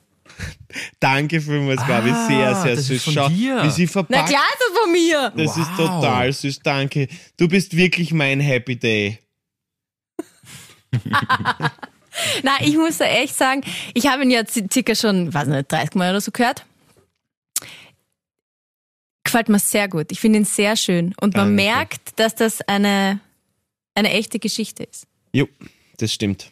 [0.99, 2.11] Danke vielmals, Gabi.
[2.11, 2.97] Ah, Sehr, sehr das süß.
[2.97, 3.63] ist von Schau, dir.
[3.63, 4.29] wie sie Na verpackt.
[4.29, 5.33] klar ist das von mir.
[5.35, 6.01] Das ist Wow.
[6.01, 6.59] total süß.
[6.59, 7.07] Danke.
[7.37, 9.19] Du bist wirklich mein Happy Day.
[12.43, 13.61] Na, ich muss da echt sagen,
[13.93, 16.65] ich habe ihn ja ci- circa schon, weiß nicht, 30 Mal oder so gehört.
[19.23, 20.11] Gefällt mir sehr gut.
[20.11, 21.13] Ich finde ihn sehr schön.
[21.21, 21.63] Und man Danke.
[21.63, 23.19] merkt, dass das eine,
[23.95, 25.07] eine echte Geschichte ist.
[25.33, 25.47] Jo,
[25.97, 26.51] das stimmt.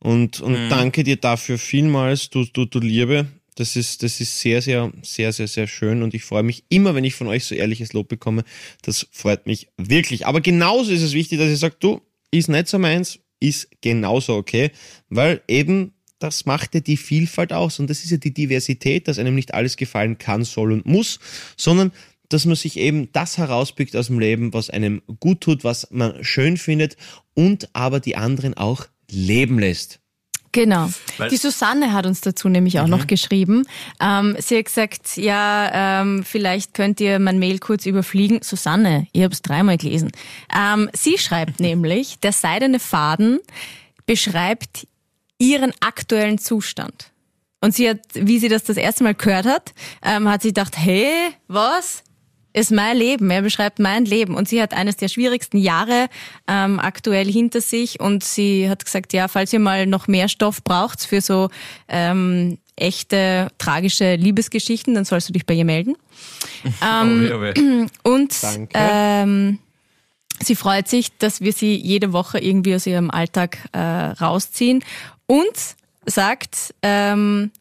[0.00, 0.68] Und, und Mhm.
[0.68, 3.26] danke dir dafür vielmals, du, du, du Liebe.
[3.56, 6.94] Das ist, das ist sehr, sehr, sehr, sehr, sehr schön und ich freue mich immer,
[6.94, 8.44] wenn ich von euch so ehrliches Lob bekomme.
[8.82, 10.26] Das freut mich wirklich.
[10.26, 14.36] Aber genauso ist es wichtig, dass ich sage, du, ist nicht so meins, ist genauso
[14.36, 14.70] okay,
[15.08, 19.18] weil eben das macht ja die Vielfalt aus und das ist ja die Diversität, dass
[19.18, 21.18] einem nicht alles gefallen kann, soll und muss,
[21.56, 21.92] sondern
[22.28, 26.22] dass man sich eben das herauspickt aus dem Leben, was einem gut tut, was man
[26.22, 26.96] schön findet
[27.34, 30.00] und aber die anderen auch leben lässt.
[30.52, 30.88] Genau.
[31.18, 33.66] Weil- Die Susanne hat uns dazu nämlich auch noch geschrieben.
[34.00, 38.40] Ähm, sie hat gesagt, ja, ähm, vielleicht könnt ihr mein Mail kurz überfliegen.
[38.42, 40.10] Susanne, ich habe es dreimal gelesen.
[40.56, 43.40] Ähm, sie schreibt nämlich, der seidene Faden
[44.06, 44.86] beschreibt
[45.38, 47.12] ihren aktuellen Zustand.
[47.60, 50.76] Und sie hat, wie sie das das erste Mal gehört hat, ähm, hat sie gedacht,
[50.78, 51.10] hey,
[51.46, 52.02] was?
[52.58, 54.34] Ist mein Leben, er beschreibt mein Leben.
[54.34, 56.08] Und sie hat eines der schwierigsten Jahre
[56.48, 60.64] ähm, aktuell hinter sich und sie hat gesagt, ja, falls ihr mal noch mehr Stoff
[60.64, 61.50] braucht für so
[61.86, 65.94] ähm, echte, tragische Liebesgeschichten, dann sollst du dich bei ihr melden.
[66.82, 67.86] Ähm, Oh.
[68.02, 68.34] Und
[68.74, 69.58] ähm,
[70.40, 74.82] sie freut sich, dass wir sie jede Woche irgendwie aus ihrem Alltag äh, rausziehen
[75.26, 77.52] und sagt, ähm,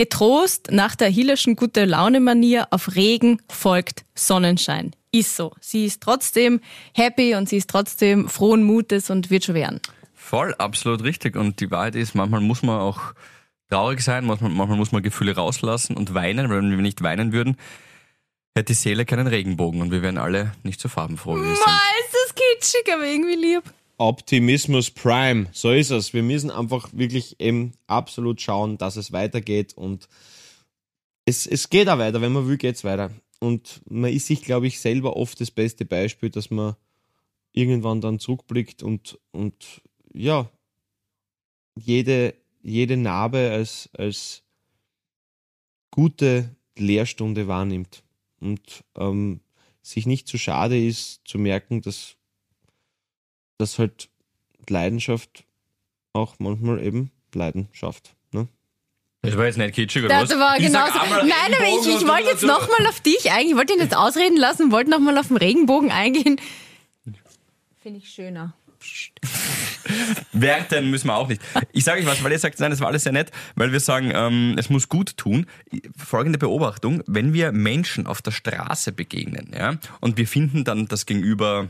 [0.00, 4.92] getrost nach der Hillerschen gute Laune Manier auf Regen folgt Sonnenschein.
[5.12, 5.52] Ist so.
[5.60, 6.62] Sie ist trotzdem
[6.94, 9.78] happy und sie ist trotzdem frohen Mutes und wird schon werden.
[10.14, 11.36] Voll, absolut richtig.
[11.36, 13.12] Und die Wahrheit ist, manchmal muss man auch
[13.68, 17.34] traurig sein, manchmal, manchmal muss man Gefühle rauslassen und weinen, weil wenn wir nicht weinen
[17.34, 17.58] würden,
[18.54, 21.66] hätte die Seele keinen Regenbogen und wir wären alle nicht so farbenfroh, wie wir sind.
[21.66, 23.64] Ma, ist das kitschig, aber irgendwie lieb.
[24.00, 26.14] Optimismus Prime, so ist es.
[26.14, 30.08] Wir müssen einfach wirklich eben absolut schauen, dass es weitergeht und
[31.26, 33.10] es, es geht auch weiter, wenn man will, geht's weiter.
[33.40, 36.76] Und man ist sich, glaube ich, selber oft das beste Beispiel, dass man
[37.52, 39.82] irgendwann dann zurückblickt und, und
[40.14, 40.48] ja,
[41.76, 44.42] jede, jede Narbe als, als
[45.90, 48.02] gute Lehrstunde wahrnimmt
[48.40, 49.40] und ähm,
[49.82, 52.16] sich nicht zu schade ist zu merken, dass
[53.60, 54.08] dass halt
[54.68, 55.44] Leidenschaft
[56.12, 58.14] auch manchmal eben Leiden schafft.
[58.32, 58.48] Ne?
[59.22, 60.38] Das war jetzt nicht kitschig, oder Das was?
[60.38, 60.98] war Ich genauso.
[60.98, 63.50] Nein, aber ich, ich wollte jetzt nochmal auf dich eingehen.
[63.50, 66.40] Ich wollte ihn jetzt ausreden lassen, wollte nochmal auf den Regenbogen eingehen.
[67.82, 68.54] Finde ich schöner.
[70.32, 71.42] Werten müssen wir auch nicht.
[71.72, 73.80] Ich sage euch was, weil ihr sagt, nein, das war alles sehr nett, weil wir
[73.80, 75.46] sagen, ähm, es muss gut tun.
[75.96, 81.06] Folgende Beobachtung, wenn wir Menschen auf der Straße begegnen, ja, und wir finden dann das
[81.06, 81.68] Gegenüber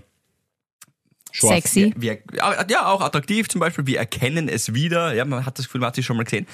[1.32, 1.72] Schwarz.
[1.72, 1.94] Sexy.
[1.96, 5.80] wir, ja, auch attraktiv zum Beispiel, wir erkennen es wieder, ja, man hat das Gefühl,
[5.80, 6.46] man hat sie schon mal gesehen.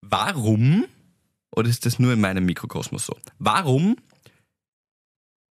[0.00, 0.86] Warum,
[1.54, 3.96] oder ist das nur in meinem Mikrokosmos so, warum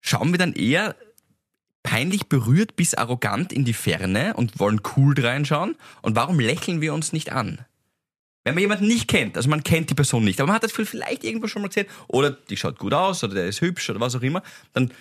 [0.00, 0.96] schauen wir dann eher
[1.82, 5.76] peinlich berührt bis arrogant in die Ferne und wollen cool reinschauen?
[6.02, 7.64] Und warum lächeln wir uns nicht an?
[8.44, 10.70] Wenn man jemanden nicht kennt, also man kennt die Person nicht, aber man hat das
[10.70, 13.90] Gefühl, vielleicht irgendwo schon mal gesehen, oder die schaut gut aus, oder der ist hübsch,
[13.90, 14.92] oder was auch immer, dann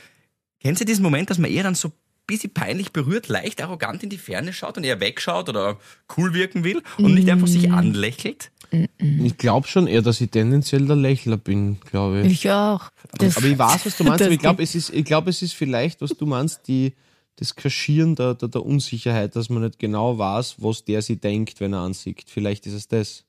[0.60, 1.94] kennst du diesen Moment, dass man eher dann so
[2.30, 5.78] bisschen peinlich berührt, leicht arrogant in die Ferne schaut und eher wegschaut oder
[6.18, 8.52] cool wirken will und nicht einfach sich anlächelt?
[8.98, 12.32] Ich glaube schon eher, dass ich tendenziell der Lächler bin, glaube ich.
[12.32, 12.92] Ich auch.
[13.18, 15.42] Das, Aber ich weiß, was du meinst, aber ich glaube, es, ist, ich glaub, es
[15.42, 16.94] ist vielleicht, was du meinst, die,
[17.38, 21.60] das Kaschieren der, der, der Unsicherheit, dass man nicht genau weiß, was der sie denkt,
[21.60, 22.26] wenn er ansieht.
[22.28, 23.26] Vielleicht ist es das.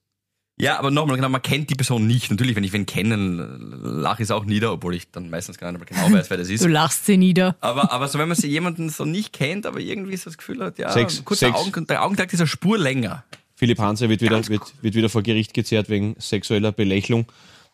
[0.61, 2.31] Ja, aber nochmal, genau, man kennt die Person nicht.
[2.31, 5.73] Natürlich, wenn ich wen kennen, lache ich es auch nieder, obwohl ich dann meistens gar
[5.73, 6.63] nicht mehr genau weiß, wer das ist.
[6.65, 7.57] du lachst sie nieder.
[7.61, 10.63] Aber, aber so, wenn man sie jemanden so nicht kennt, aber irgendwie so das Gefühl
[10.63, 11.57] hat, ja, Sex- kurz der.
[11.57, 13.25] Augen, der Augenkontakt ist eine Spur länger.
[13.57, 17.27] Philipp Hanser wird wieder, wird, wird wieder vor Gericht gezerrt wegen sexueller Belächelung.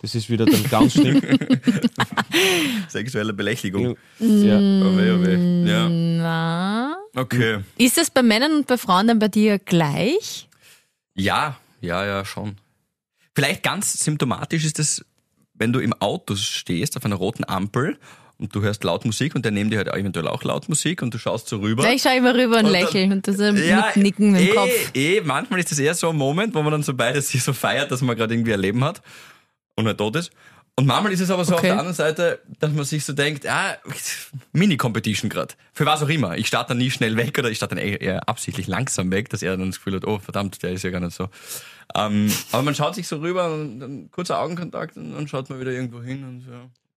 [0.02, 1.22] Das ist wieder dann ganz schlimm.
[2.88, 3.96] Sexuelle Belästigung.
[4.18, 4.56] ja.
[4.58, 5.70] Oh weh, oh weh.
[5.70, 6.96] Ja, Na?
[7.14, 7.60] okay.
[7.78, 10.48] Ist es bei Männern und bei Frauen dann bei dir gleich?
[11.14, 12.56] Ja, ja, ja, schon.
[13.36, 15.04] Vielleicht ganz symptomatisch ist es,
[15.54, 17.98] wenn du im Auto stehst auf einer roten Ampel
[18.38, 21.12] und du hörst laut Musik und der neben dir hört eventuell auch laut Musik und
[21.12, 21.84] du schaust so rüber.
[21.84, 24.40] Ja, ich schaue immer rüber und, Und lächle und das so Ja, mit Nicken mit
[24.40, 24.90] dem eh, Kopf.
[24.94, 27.52] Eh, manchmal ist das eher so ein Moment, wo man dann so beides sich so
[27.52, 29.02] feiert, dass man gerade irgendwie ein Leben hat
[29.74, 30.30] und er tot ist.
[30.78, 31.56] Und manchmal ist es aber so Okay.
[31.56, 33.76] auf der anderen Seite, dass man sich so denkt, ah,
[34.52, 35.54] Mini-Competition gerade.
[35.72, 36.36] Für was auch immer.
[36.36, 39.42] Ich starte dann nie schnell weg oder ich starte dann eher absichtlich langsam weg, dass
[39.42, 41.28] er dann das Gefühl hat, oh verdammt, der ist ja gar nicht so.
[41.94, 45.60] Ähm, aber man schaut sich so rüber und dann kurzer Augenkontakt und dann schaut man
[45.60, 46.52] wieder irgendwo hin und so.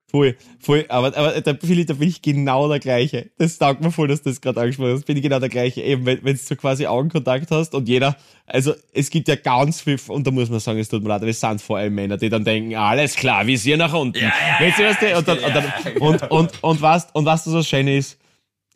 [0.10, 0.86] Voll, voll.
[0.90, 3.30] Aber, aber da, Philipp, da bin ich genau der gleiche.
[3.38, 5.06] Das taugt mir voll, dass du das gerade angesprochen hast.
[5.06, 5.82] Bin ich genau der gleiche.
[5.84, 8.18] Eben, wenn, du so quasi Augenkontakt hast und jeder,
[8.48, 11.22] also es gibt ja ganz viel, und da muss man sagen, es tut mir leid,
[11.22, 14.26] aber es sind vor allem Männer, die dann denken, alles klar, Visier nach unten.
[14.60, 17.54] weißt du, was der, und, dann, und, dann, und, und, und, was, und was das
[17.54, 18.18] so schön ist,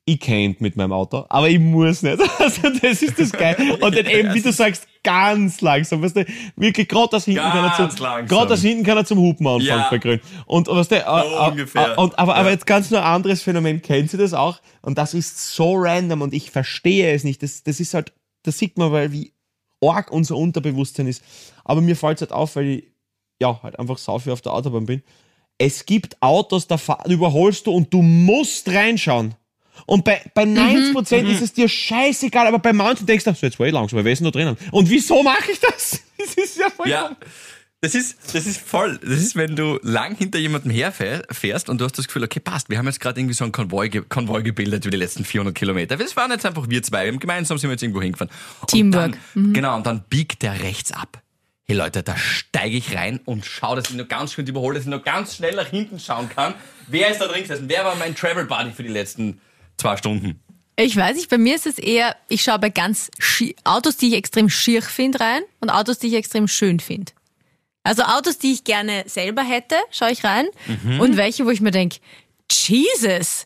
[0.05, 2.19] ich kennt mit meinem Auto, aber ich muss nicht.
[2.39, 3.55] Also das ist das geil.
[3.79, 6.25] Und dann eben, wie du sagst, ganz langsam, weißt du,
[6.55, 9.45] wirklich gerade das hinten kann er Ganz zum, gerade das hinten kann er zum Hupen
[9.47, 9.87] anfangen Ja.
[9.89, 10.19] bei Grün.
[10.45, 11.93] Und weißt du, äh, ungefähr.
[11.93, 12.53] äh, und, aber, aber Ja.
[12.53, 14.59] jetzt ganz nur ein anderes Phänomen, kennt Sie das auch?
[14.81, 17.43] Und das ist so random und ich verstehe es nicht.
[17.43, 19.33] Das, das ist halt, das sieht man, weil wie
[19.81, 21.23] arg unser Unterbewusstsein ist.
[21.65, 22.83] Aber mir fällt es halt auf, weil ich
[23.41, 25.03] ja halt einfach sau viel auf der Autobahn bin.
[25.57, 26.77] Es gibt Autos, da
[27.07, 29.35] überholst du und du musst reinschauen.
[29.85, 33.59] Und bei, bei 90% ist es dir scheißegal, aber bei manchen denkst du, so jetzt
[33.59, 34.57] war ich langsam, wer ist denn da drinnen?
[34.71, 36.01] Und wieso mache ich das?
[36.15, 37.17] Das ist ja voll Ja.
[37.83, 38.97] Das ist, das ist voll.
[38.99, 42.69] Das ist, wenn du lang hinter jemandem herfährst und du hast das Gefühl, okay, passt,
[42.69, 45.53] wir haben jetzt gerade irgendwie so einen Konvoi, ge Konvoi gebildet über die letzten 400
[45.53, 45.97] Kilometer.
[45.97, 47.03] Das waren jetzt einfach wir zwei.
[47.03, 48.31] Wir haben gemeinsam sind wir jetzt irgendwo hingefahren.
[48.61, 49.17] Und Teamwork.
[49.33, 51.21] Dann, Genau, und dann biegt der rechts ab.
[51.65, 54.85] Hey Leute, da steige ich rein und schaue, dass ich nur ganz schön überhole, dass
[54.85, 56.53] ich nur ganz schnell nach hinten schauen kann.
[56.87, 57.65] Wer ist da drin gesessen?
[57.67, 59.41] Wer war mein Travel Buddy für die letzten
[59.77, 60.39] zwei Stunden?
[60.75, 64.07] Ich weiß nicht, bei mir ist es eher, ich schaue bei ganz schi- Autos, die
[64.07, 67.11] ich extrem schier finde, rein und Autos, die ich extrem schön finde.
[67.83, 70.99] Also Autos, die ich gerne selber hätte, schaue ich rein Mhm.
[70.99, 71.97] und welche, wo ich mir denke,
[72.51, 73.45] Jesus,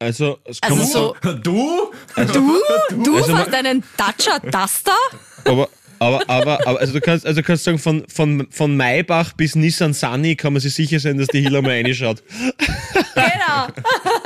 [0.00, 1.92] Also, es also kommt- so, Du?
[2.16, 2.60] du,
[3.04, 4.96] du Also fährst einen Dacia Duster?
[5.44, 5.68] Aber,
[6.00, 9.54] aber, aber, aber also du kannst, also du kannst sagen, von, von, von Maybach bis
[9.54, 12.22] Nissan Sunny kann man sich sicher sein, dass die Hilla mal reinschaut.
[13.14, 13.68] Genau.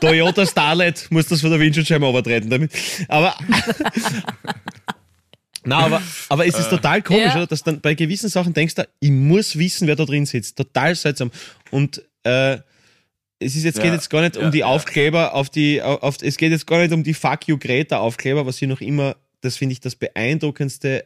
[0.00, 2.72] Toyota Starlet muss das von der Windschutzscheibe übertreten damit.
[3.08, 3.34] Aber,
[5.64, 7.36] na, aber, aber es ist total komisch, Ja.
[7.36, 7.46] oder?
[7.46, 10.56] Dass dann bei gewissen Sachen denkst du, ich muss wissen, wer da drin sitzt.
[10.56, 11.30] Total seltsam.
[11.70, 12.58] Und, äh,
[13.38, 14.62] es ist jetzt, Ja, geht jetzt gar nicht ja, um die.
[14.64, 18.46] Aufkleber auf die, auf, es geht jetzt gar nicht um die Fuck You Greta Aufkleber,
[18.46, 21.04] was sie noch immer, das finde ich das beeindruckendste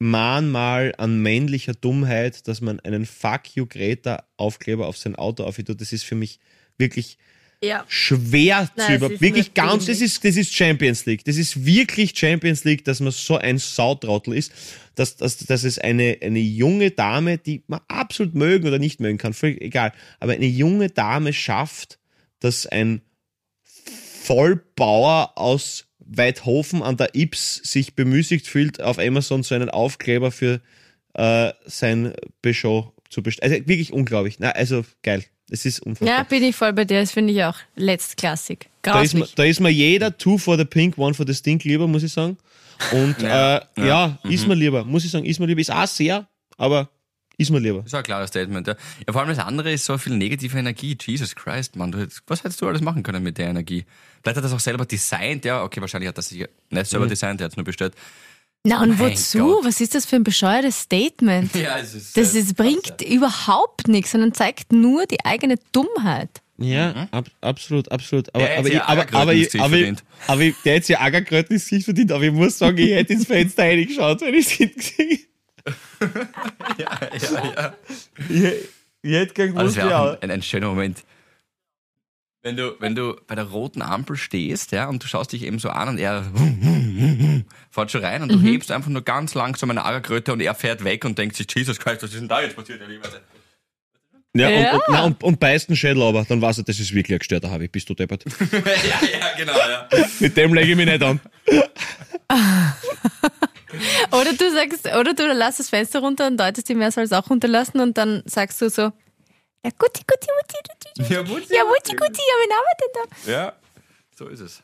[0.00, 5.68] Mahnmal an männlicher Dummheit, dass man einen Fuck You Greta Aufkleber auf sein Auto aufhängt.
[5.80, 6.38] Das ist für mich
[6.78, 7.18] wirklich
[7.62, 7.84] Ja.
[7.88, 11.24] schwer Nein, zu über, wirklich ganz, das ist, das ist Champions League.
[11.24, 14.52] Das ist wirklich Champions League, dass man so ein Sautrottel ist,
[14.94, 19.18] dass, dass, dass es eine, eine junge Dame, die man absolut mögen oder nicht mögen
[19.18, 21.98] kann, völlig egal, aber eine junge Dame schafft,
[22.38, 23.02] dass ein
[24.22, 30.60] Vollbauer aus Weidhofen an der Ips sich bemüßigt fühlt, auf Amazon so einen Aufkleber für
[31.14, 33.52] äh, sein Peugeot zu bestellen.
[33.52, 34.38] Also wirklich unglaublich.
[34.38, 35.24] Na, also geil.
[35.50, 36.18] Es ist unfassbar.
[36.18, 37.00] Ja, bin ich voll bei dir.
[37.00, 38.68] Das finde ich auch letztklassig.
[38.82, 39.34] Da ist, mir, Grauslich.
[39.34, 42.12] da ist mir jeder Two for the Pink, One for the Stink lieber, muss ich
[42.12, 42.36] sagen.
[42.92, 45.60] Und Ja, ja, äh, ja, ist mir lieber, muss ich sagen, ist mir lieber.
[45.60, 46.88] Ist auch sehr, aber
[47.36, 47.78] ist mir lieber.
[47.78, 48.76] Das ist ein klares Statement, ja.
[49.06, 49.12] ja.
[49.12, 50.96] Vor allem das andere ist so viel negative Energie.
[51.00, 51.92] Jesus Christ, Mann.
[51.92, 53.84] Du, was hättest du alles machen können mit der Energie?
[54.22, 55.62] Vielleicht hat er das auch selber designt, ja.
[55.64, 57.10] Okay, wahrscheinlich hat er sich nicht selber Mhm.
[57.10, 57.94] designt, er hat es nur bestellt.
[58.68, 59.38] Na und Mein wozu?
[59.38, 59.64] Gott.
[59.64, 61.54] Was ist das für ein bescheuertes Statement?
[61.58, 62.16] Ja, es ist.
[62.16, 66.30] Das ist, bringt überhaupt nichts, sondern zeigt nur die eigene Dummheit.
[66.58, 68.34] Ja, ab, absolut, absolut.
[68.34, 70.04] Aber, Der hätte aber, ja ich, aber, aber, ich, aber, ich, verdient.
[70.26, 73.12] aber ich, der hätte ja Ackerkröten ins Gesicht verdient, aber ich muss sagen, ich hätte
[73.12, 75.20] ins Fenster reingeschaut, wenn ich es hingesehen
[76.78, 77.74] ja, ja, ja.
[78.28, 78.54] ich,
[79.02, 80.12] ich hätte gern das gewusst, wäre auch ja.
[80.14, 81.04] ein, ein, ein schöner Moment.
[82.42, 85.58] Wenn du, wenn du bei der roten Ampel stehst, ja, und du schaust dich eben
[85.58, 86.24] so an und er
[87.70, 90.84] fährt schon rein und du hebst einfach nur ganz langsam eine Agerkröte und er fährt
[90.84, 92.80] weg und denkt sich, Jesus Christ, was ist denn da jetzt passiert?
[92.80, 93.08] Ja, lieber?
[94.34, 94.72] Ja, Ja.
[94.72, 97.16] Und, und, na, und, und beißt einen Schädel aber, dann weiß er, das ist wirklich
[97.16, 98.24] ein gestörter Harvey, bist du deppert.
[98.40, 99.88] ja, ja, genau, ja.
[100.20, 101.20] Mit dem lege ich mich nicht an.
[104.12, 107.12] Oder du sagst, oder du lässt das Fenster runter und deutest ihm, er soll es
[107.12, 110.58] auch runterlassen und dann sagst du so, ja guti, guti, guti,
[110.96, 113.30] guti, Ja, Wutzi, ja guti, guti, ja, wen haben wir denn da?
[113.30, 113.52] Ja,
[114.16, 114.62] so ist es.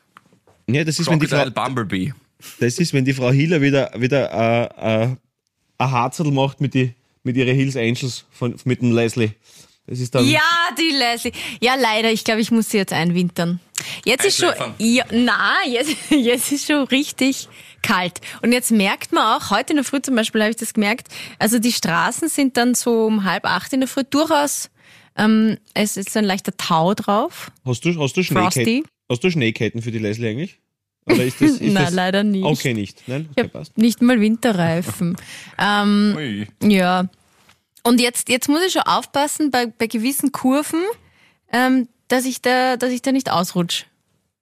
[0.67, 2.13] Ja, das ist, wenn die Frau, Crocodile Bumblebee.
[2.59, 5.15] Das ist, wenn die Frau Hiller wieder, wieder äh, äh,
[5.77, 6.93] ein Harzel macht mit, die,
[7.23, 9.31] mit ihren Hills Angels von, mit dem Leslie.
[9.87, 10.27] Das ist dann.
[10.27, 10.41] Ja,
[10.77, 11.31] die Leslie.
[11.61, 12.11] Ja, leider.
[12.11, 13.59] Ich glaube, ich muss sie jetzt einwintern.
[14.03, 17.47] Jetzt ist schon, ja, na, jetzt, jetzt ist schon richtig
[17.83, 18.19] kalt.
[18.41, 21.07] Und jetzt merkt man auch, heute in der Früh zum Beispiel habe ich das gemerkt,
[21.37, 24.71] also die Straßen sind dann so um halb acht in der Früh durchaus,
[25.17, 27.51] ähm, es ist ein leichter Tau drauf.
[27.63, 28.63] Hast du, hast du Frosty?
[28.63, 28.89] Schneeketten?
[29.09, 30.59] Hast du Schneeketten für die Leslie eigentlich?
[31.07, 32.43] Oder ist das, ist Nein, das, leider nicht.
[32.43, 33.03] Okay, nicht.
[33.07, 33.29] Nein?
[33.35, 33.77] Ich Okay, passt.
[33.77, 35.15] nicht mal Winterreifen.
[35.59, 36.47] ähm, Ui.
[36.63, 37.07] ja.
[37.83, 40.81] Und jetzt, jetzt muss ich schon aufpassen bei, bei gewissen Kurven,
[41.53, 43.85] ähm, dass ich da, dass ich da nicht ausrutsche.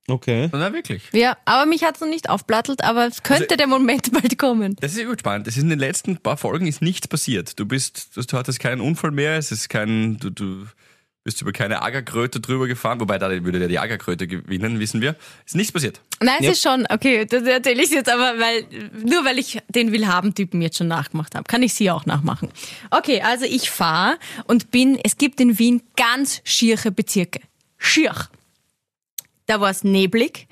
[0.07, 0.49] Okay.
[0.51, 1.01] Na, wirklich.
[1.14, 4.76] Ja, aber mich hat's noch nicht aufplattelt, aber es könnte Also- der Moment bald kommen.
[4.82, 5.47] Das ist übel spannend.
[5.47, 7.57] Das ist in den letzten paar Folgen ist nichts passiert.
[7.59, 10.66] Du bist, du hattest keinen Unfall mehr, es ist kein, du, du
[11.24, 15.15] bist über keine Agerkröte drüber gefahren, wobei da würde ja die Agerkröte gewinnen, wissen wir.
[15.45, 16.01] Ist nichts passiert.
[16.21, 16.51] Nein, es Ja.
[16.51, 18.65] ist schon, okay, das erzähle ich jetzt aber, weil,
[19.05, 22.49] nur weil ich den Willhaben-Typen jetzt schon nachgemacht habe, kann ich sie auch nachmachen.
[22.91, 27.39] Okay, also ich fahre und bin, es gibt in Wien ganz schiere Bezirke.
[27.78, 28.13] Schier.
[29.45, 30.47] Da war es neblig.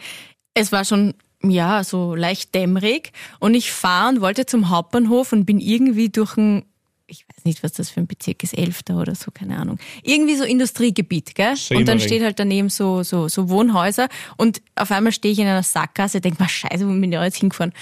[0.53, 1.13] Es war schon,
[1.43, 3.11] ja, so leicht dämmerig.
[3.39, 6.63] Und ich fahre und wollte zum Hauptbahnhof und bin irgendwie durch ein,
[7.11, 9.77] ich weiß nicht, was das für ein Bezirk ist, Elfter oder so, keine Ahnung.
[10.01, 11.55] Irgendwie so Industriegebiet, gell?
[11.71, 14.07] Und dann steht halt daneben so, so, so Wohnhäuser
[14.37, 17.37] und auf einmal stehe ich in einer Sackgasse, denk mal, scheiße, wo bin ich jetzt
[17.37, 17.73] hingefahren?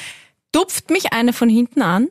[0.52, 2.08] Tupft mich einer von hinten an.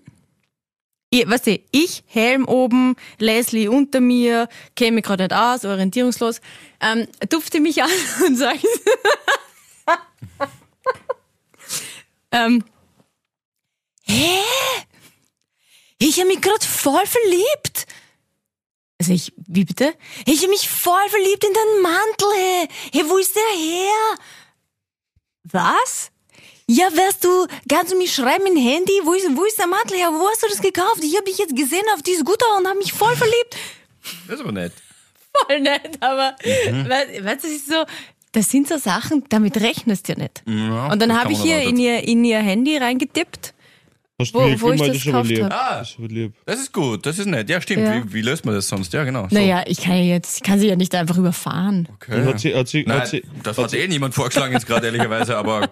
[1.11, 6.41] Ich, weißt du, ich, Helm oben, Leslie unter mir, käme mich gerade nicht aus, orientierungslos,
[6.81, 7.91] ähm, tupfte mich an
[8.27, 8.63] und sagt,
[12.31, 12.63] ähm,
[14.03, 14.39] hä?
[15.99, 17.87] Ich habe mich gerade voll verliebt.
[19.01, 19.95] Also ich, wie bitte?
[20.27, 22.69] Ich habe mich voll verliebt in deinen Mantel, hey.
[22.93, 24.19] Hey, wo ist der her?
[25.45, 26.11] Was?
[26.67, 28.93] Ja, wärst du, kannst du mich schreiben im Handy?
[29.05, 30.11] Wo ist, wo ist der Mantel her?
[30.13, 31.03] Wo hast du das gekauft?
[31.03, 33.57] Ich habe dich jetzt gesehen auf die Scooter und habe mich voll verliebt.
[34.27, 34.73] Das ist aber nett.
[35.47, 37.85] Voll nett, aber weißt, weißt du, das ist so,
[38.33, 40.43] das sind so Sachen, damit rechnest du ja nicht.
[40.47, 43.55] Ja, und dann habe ich hier in ihr, in ihr Handy reingetippt.
[44.21, 45.45] Hast Wo- wo ich das gekauft lieb.
[45.45, 45.53] hab.
[45.53, 45.79] Ah.
[45.79, 46.33] Das ist.
[46.45, 47.49] Das gut, das ist nett.
[47.49, 47.85] Ja, stimmt.
[47.85, 48.03] Ja.
[48.05, 48.93] Wie, wie löst man das sonst?
[48.93, 49.29] Ja, genau.
[49.29, 49.35] So.
[49.37, 51.89] Naja, ich kann ja jetzt, ich kann sie ja nicht einfach überfahren.
[51.95, 52.25] Okay.
[52.25, 55.37] Hat sie, hat sie, Nein, hat sie, das hat eh niemand vorgeschlagen jetzt gerade ehrlicherweise,
[55.37, 55.71] aber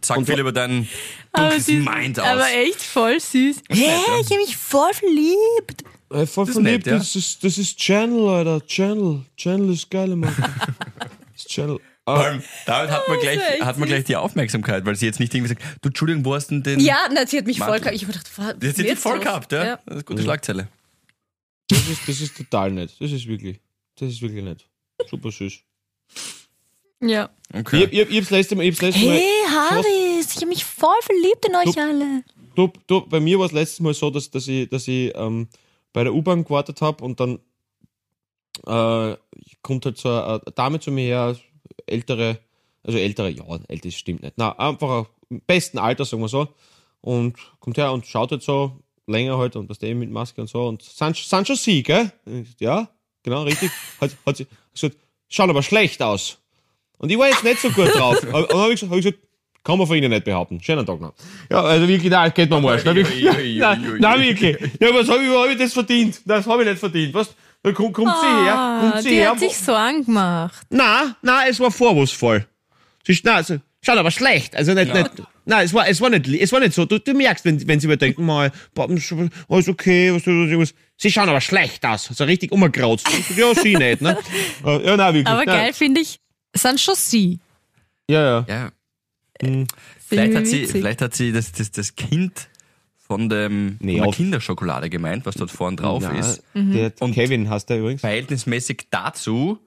[0.00, 0.88] sag viel über dein
[1.32, 2.26] dunkles Mind aus.
[2.26, 3.62] aber echt voll süß.
[3.70, 3.98] Hä, ja.
[4.20, 5.84] ich habe mich voll verliebt.
[6.12, 6.98] äh, voll ist verliebt, nett, ja.
[6.98, 8.66] das, ist, das ist Channel, Alter.
[8.66, 9.20] Channel.
[9.36, 10.34] Channel ist geil, Mann.
[10.98, 11.78] das ist Channel.
[12.08, 15.06] Vor Ah, allem, damit hat man, gleich, echt hat man gleich die Aufmerksamkeit, weil sie
[15.06, 16.78] jetzt nicht irgendwie sagt, du Entschuldigung, wo hast denn den...
[16.78, 17.96] Ja, na, sie hat mich voll gehabt.
[17.96, 19.64] Ich hab gedacht, was Die hat sie jetzt voll gehabt, ja.
[19.64, 19.76] ja.
[19.76, 20.68] Das ist eine gute Schlagzeile.
[21.68, 22.94] das, ist, das ist total nett.
[23.00, 23.58] Das ist wirklich,
[23.98, 24.64] das ist wirklich nett.
[25.10, 25.58] Super süß.
[27.02, 27.28] Ja.
[27.52, 27.84] Okay.
[27.90, 30.64] Ich, ich, ich hab's letzte Mal, ich hab's letzte Mal, Hey, Harris, ich habe mich
[30.64, 32.22] voll verliebt in euch Du- alle.
[32.54, 35.48] du, du, bei mir war es letztes Mal so, dass, dass ich, dass ich ähm,
[35.92, 37.40] bei der U-Bahn gewartet habe und dann
[38.66, 39.16] äh,
[39.62, 41.36] kommt halt so eine Dame zu mir her,
[41.86, 42.38] ältere,
[42.82, 44.34] also ältere, ja, älter stimmt nicht.
[44.36, 46.48] Na, einfach im besten Alter, sagen wir so.
[47.00, 50.48] Und kommt her und schaut halt so länger halt und das eben mit Maske und
[50.48, 50.66] so.
[50.66, 52.10] Und sind, schon sie, gell?
[52.58, 52.88] Ja,
[53.22, 53.70] genau, richtig.
[54.00, 54.96] Hat, hat sie gesagt,
[55.28, 56.38] schauen aber schlecht aus.
[56.98, 58.20] Und ich war jetzt nicht so gut drauf.
[58.32, 59.18] Und dann habe ich, gesagt- hab ich gesagt,
[59.62, 60.60] kann man von Ihnen nicht behaupten.
[60.62, 61.12] Schönen Tag noch.
[61.50, 62.84] Ja, also wirklich, nein, geht mir am Arsch.
[62.84, 63.24] Nein, wirklich,
[63.58, 64.72] nein.
[64.80, 66.20] Ja, was habe ich, hab ich das verdient?
[66.24, 67.12] Das habe ich nicht verdient.
[67.14, 67.34] Was?
[67.66, 69.30] Dann kommt, kommt sie her, Ah, kommt sie die her.
[69.32, 70.66] hat sich Sorgen gemacht.
[70.70, 72.46] Nein, nein, es war vorwurfsvoll.
[73.04, 74.54] Sie, ist- nein, also, schaut aber schlecht.
[74.54, 75.10] Also nicht, nicht,
[75.46, 76.84] nein, es war, es war nicht, es war nicht so.
[76.84, 81.10] Du, du merkst, wenn, wenn sie überdenken, mal, boah, alles okay, was, was, was, sie
[81.10, 82.04] schauen aber schlecht aus.
[82.04, 83.08] So richtig umgekrauzt.
[83.36, 84.16] Ja, sie nicht, ne?
[84.64, 85.26] Äh, Ja, nein, wirklich.
[85.26, 85.56] Aber nein.
[85.56, 86.20] geil finde ich,
[86.54, 87.40] sind schon sie.
[88.08, 88.44] Ja, ja.
[88.48, 88.70] Ja,
[89.40, 89.66] Finde
[90.06, 92.48] vielleicht ich hat sie, vielleicht hat sie das, das, das Kind
[93.06, 96.42] von, dem, Nee, von der Kinderschokolade gemeint, was dort vorn drauf Nein, ist.
[96.54, 98.00] Der Und- Kevin heißt der übrigens.
[98.00, 99.58] Verhältnismäßig dazu,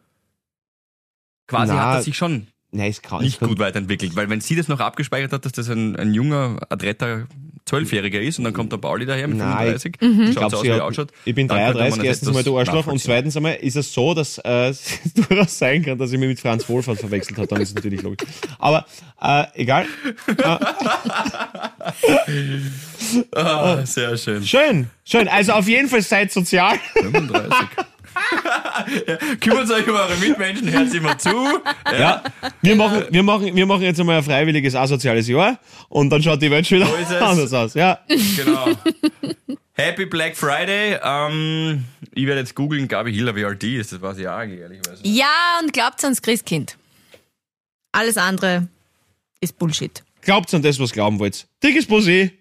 [1.48, 4.16] quasi Na, hat er sich schon Nein, es kann nicht es gut weiterentwickelt.
[4.16, 7.28] Weil wenn sie das noch abgespeichert hat, dass das ein, ein junger, adretter
[7.70, 10.16] Zwölfjähriger ist und dann kommt der Pauli daher mit Nein, 35, Mhm.
[10.18, 11.10] schaut Ich, glaub, aus, wie er ausschaut.
[11.26, 13.76] ich bin dann könnte man 33, das erstens mal du Arschloch und zweitens einmal ist
[13.76, 17.38] es so, dass äh, es durchaus sein kann, dass ich mich mit Franz Wohlfahrt verwechselt
[17.38, 18.28] habe, dann ist es natürlich logisch.
[18.58, 18.86] Aber
[19.22, 19.86] äh, egal.
[23.36, 24.44] Ah, sehr schön.
[24.46, 25.28] Schön, schön.
[25.28, 26.78] Also auf jeden Fall seid sozial.
[26.94, 27.54] 35.
[29.08, 31.30] ja, kümmert euch um eure Mitmenschen, hört immer zu.
[31.98, 32.24] Ja,
[32.62, 36.42] wir machen, wir machen, wir machen jetzt einmal ein freiwilliges asoziales Jahr und dann schaut
[36.42, 37.22] die Welt schon So wieder ist es.
[37.22, 37.74] anders aus.
[37.74, 38.00] Ja,
[38.36, 38.68] Genau.
[39.74, 40.98] Happy Black Friday.
[41.02, 43.94] Ähm, ich werde jetzt googeln, Gabi Hiller, wie alt die ist.
[43.94, 45.02] Das weiß ich auch ehrlicherweise.
[45.04, 46.78] Ja, und glaubt ans Christkind.
[47.94, 48.68] Alles andere
[49.40, 50.04] ist Bullshit.
[50.22, 51.48] glaubt an das, was glauben wollt.
[51.64, 52.32] Dickes Bussi.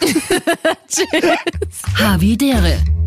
[1.98, 2.95] Havidere.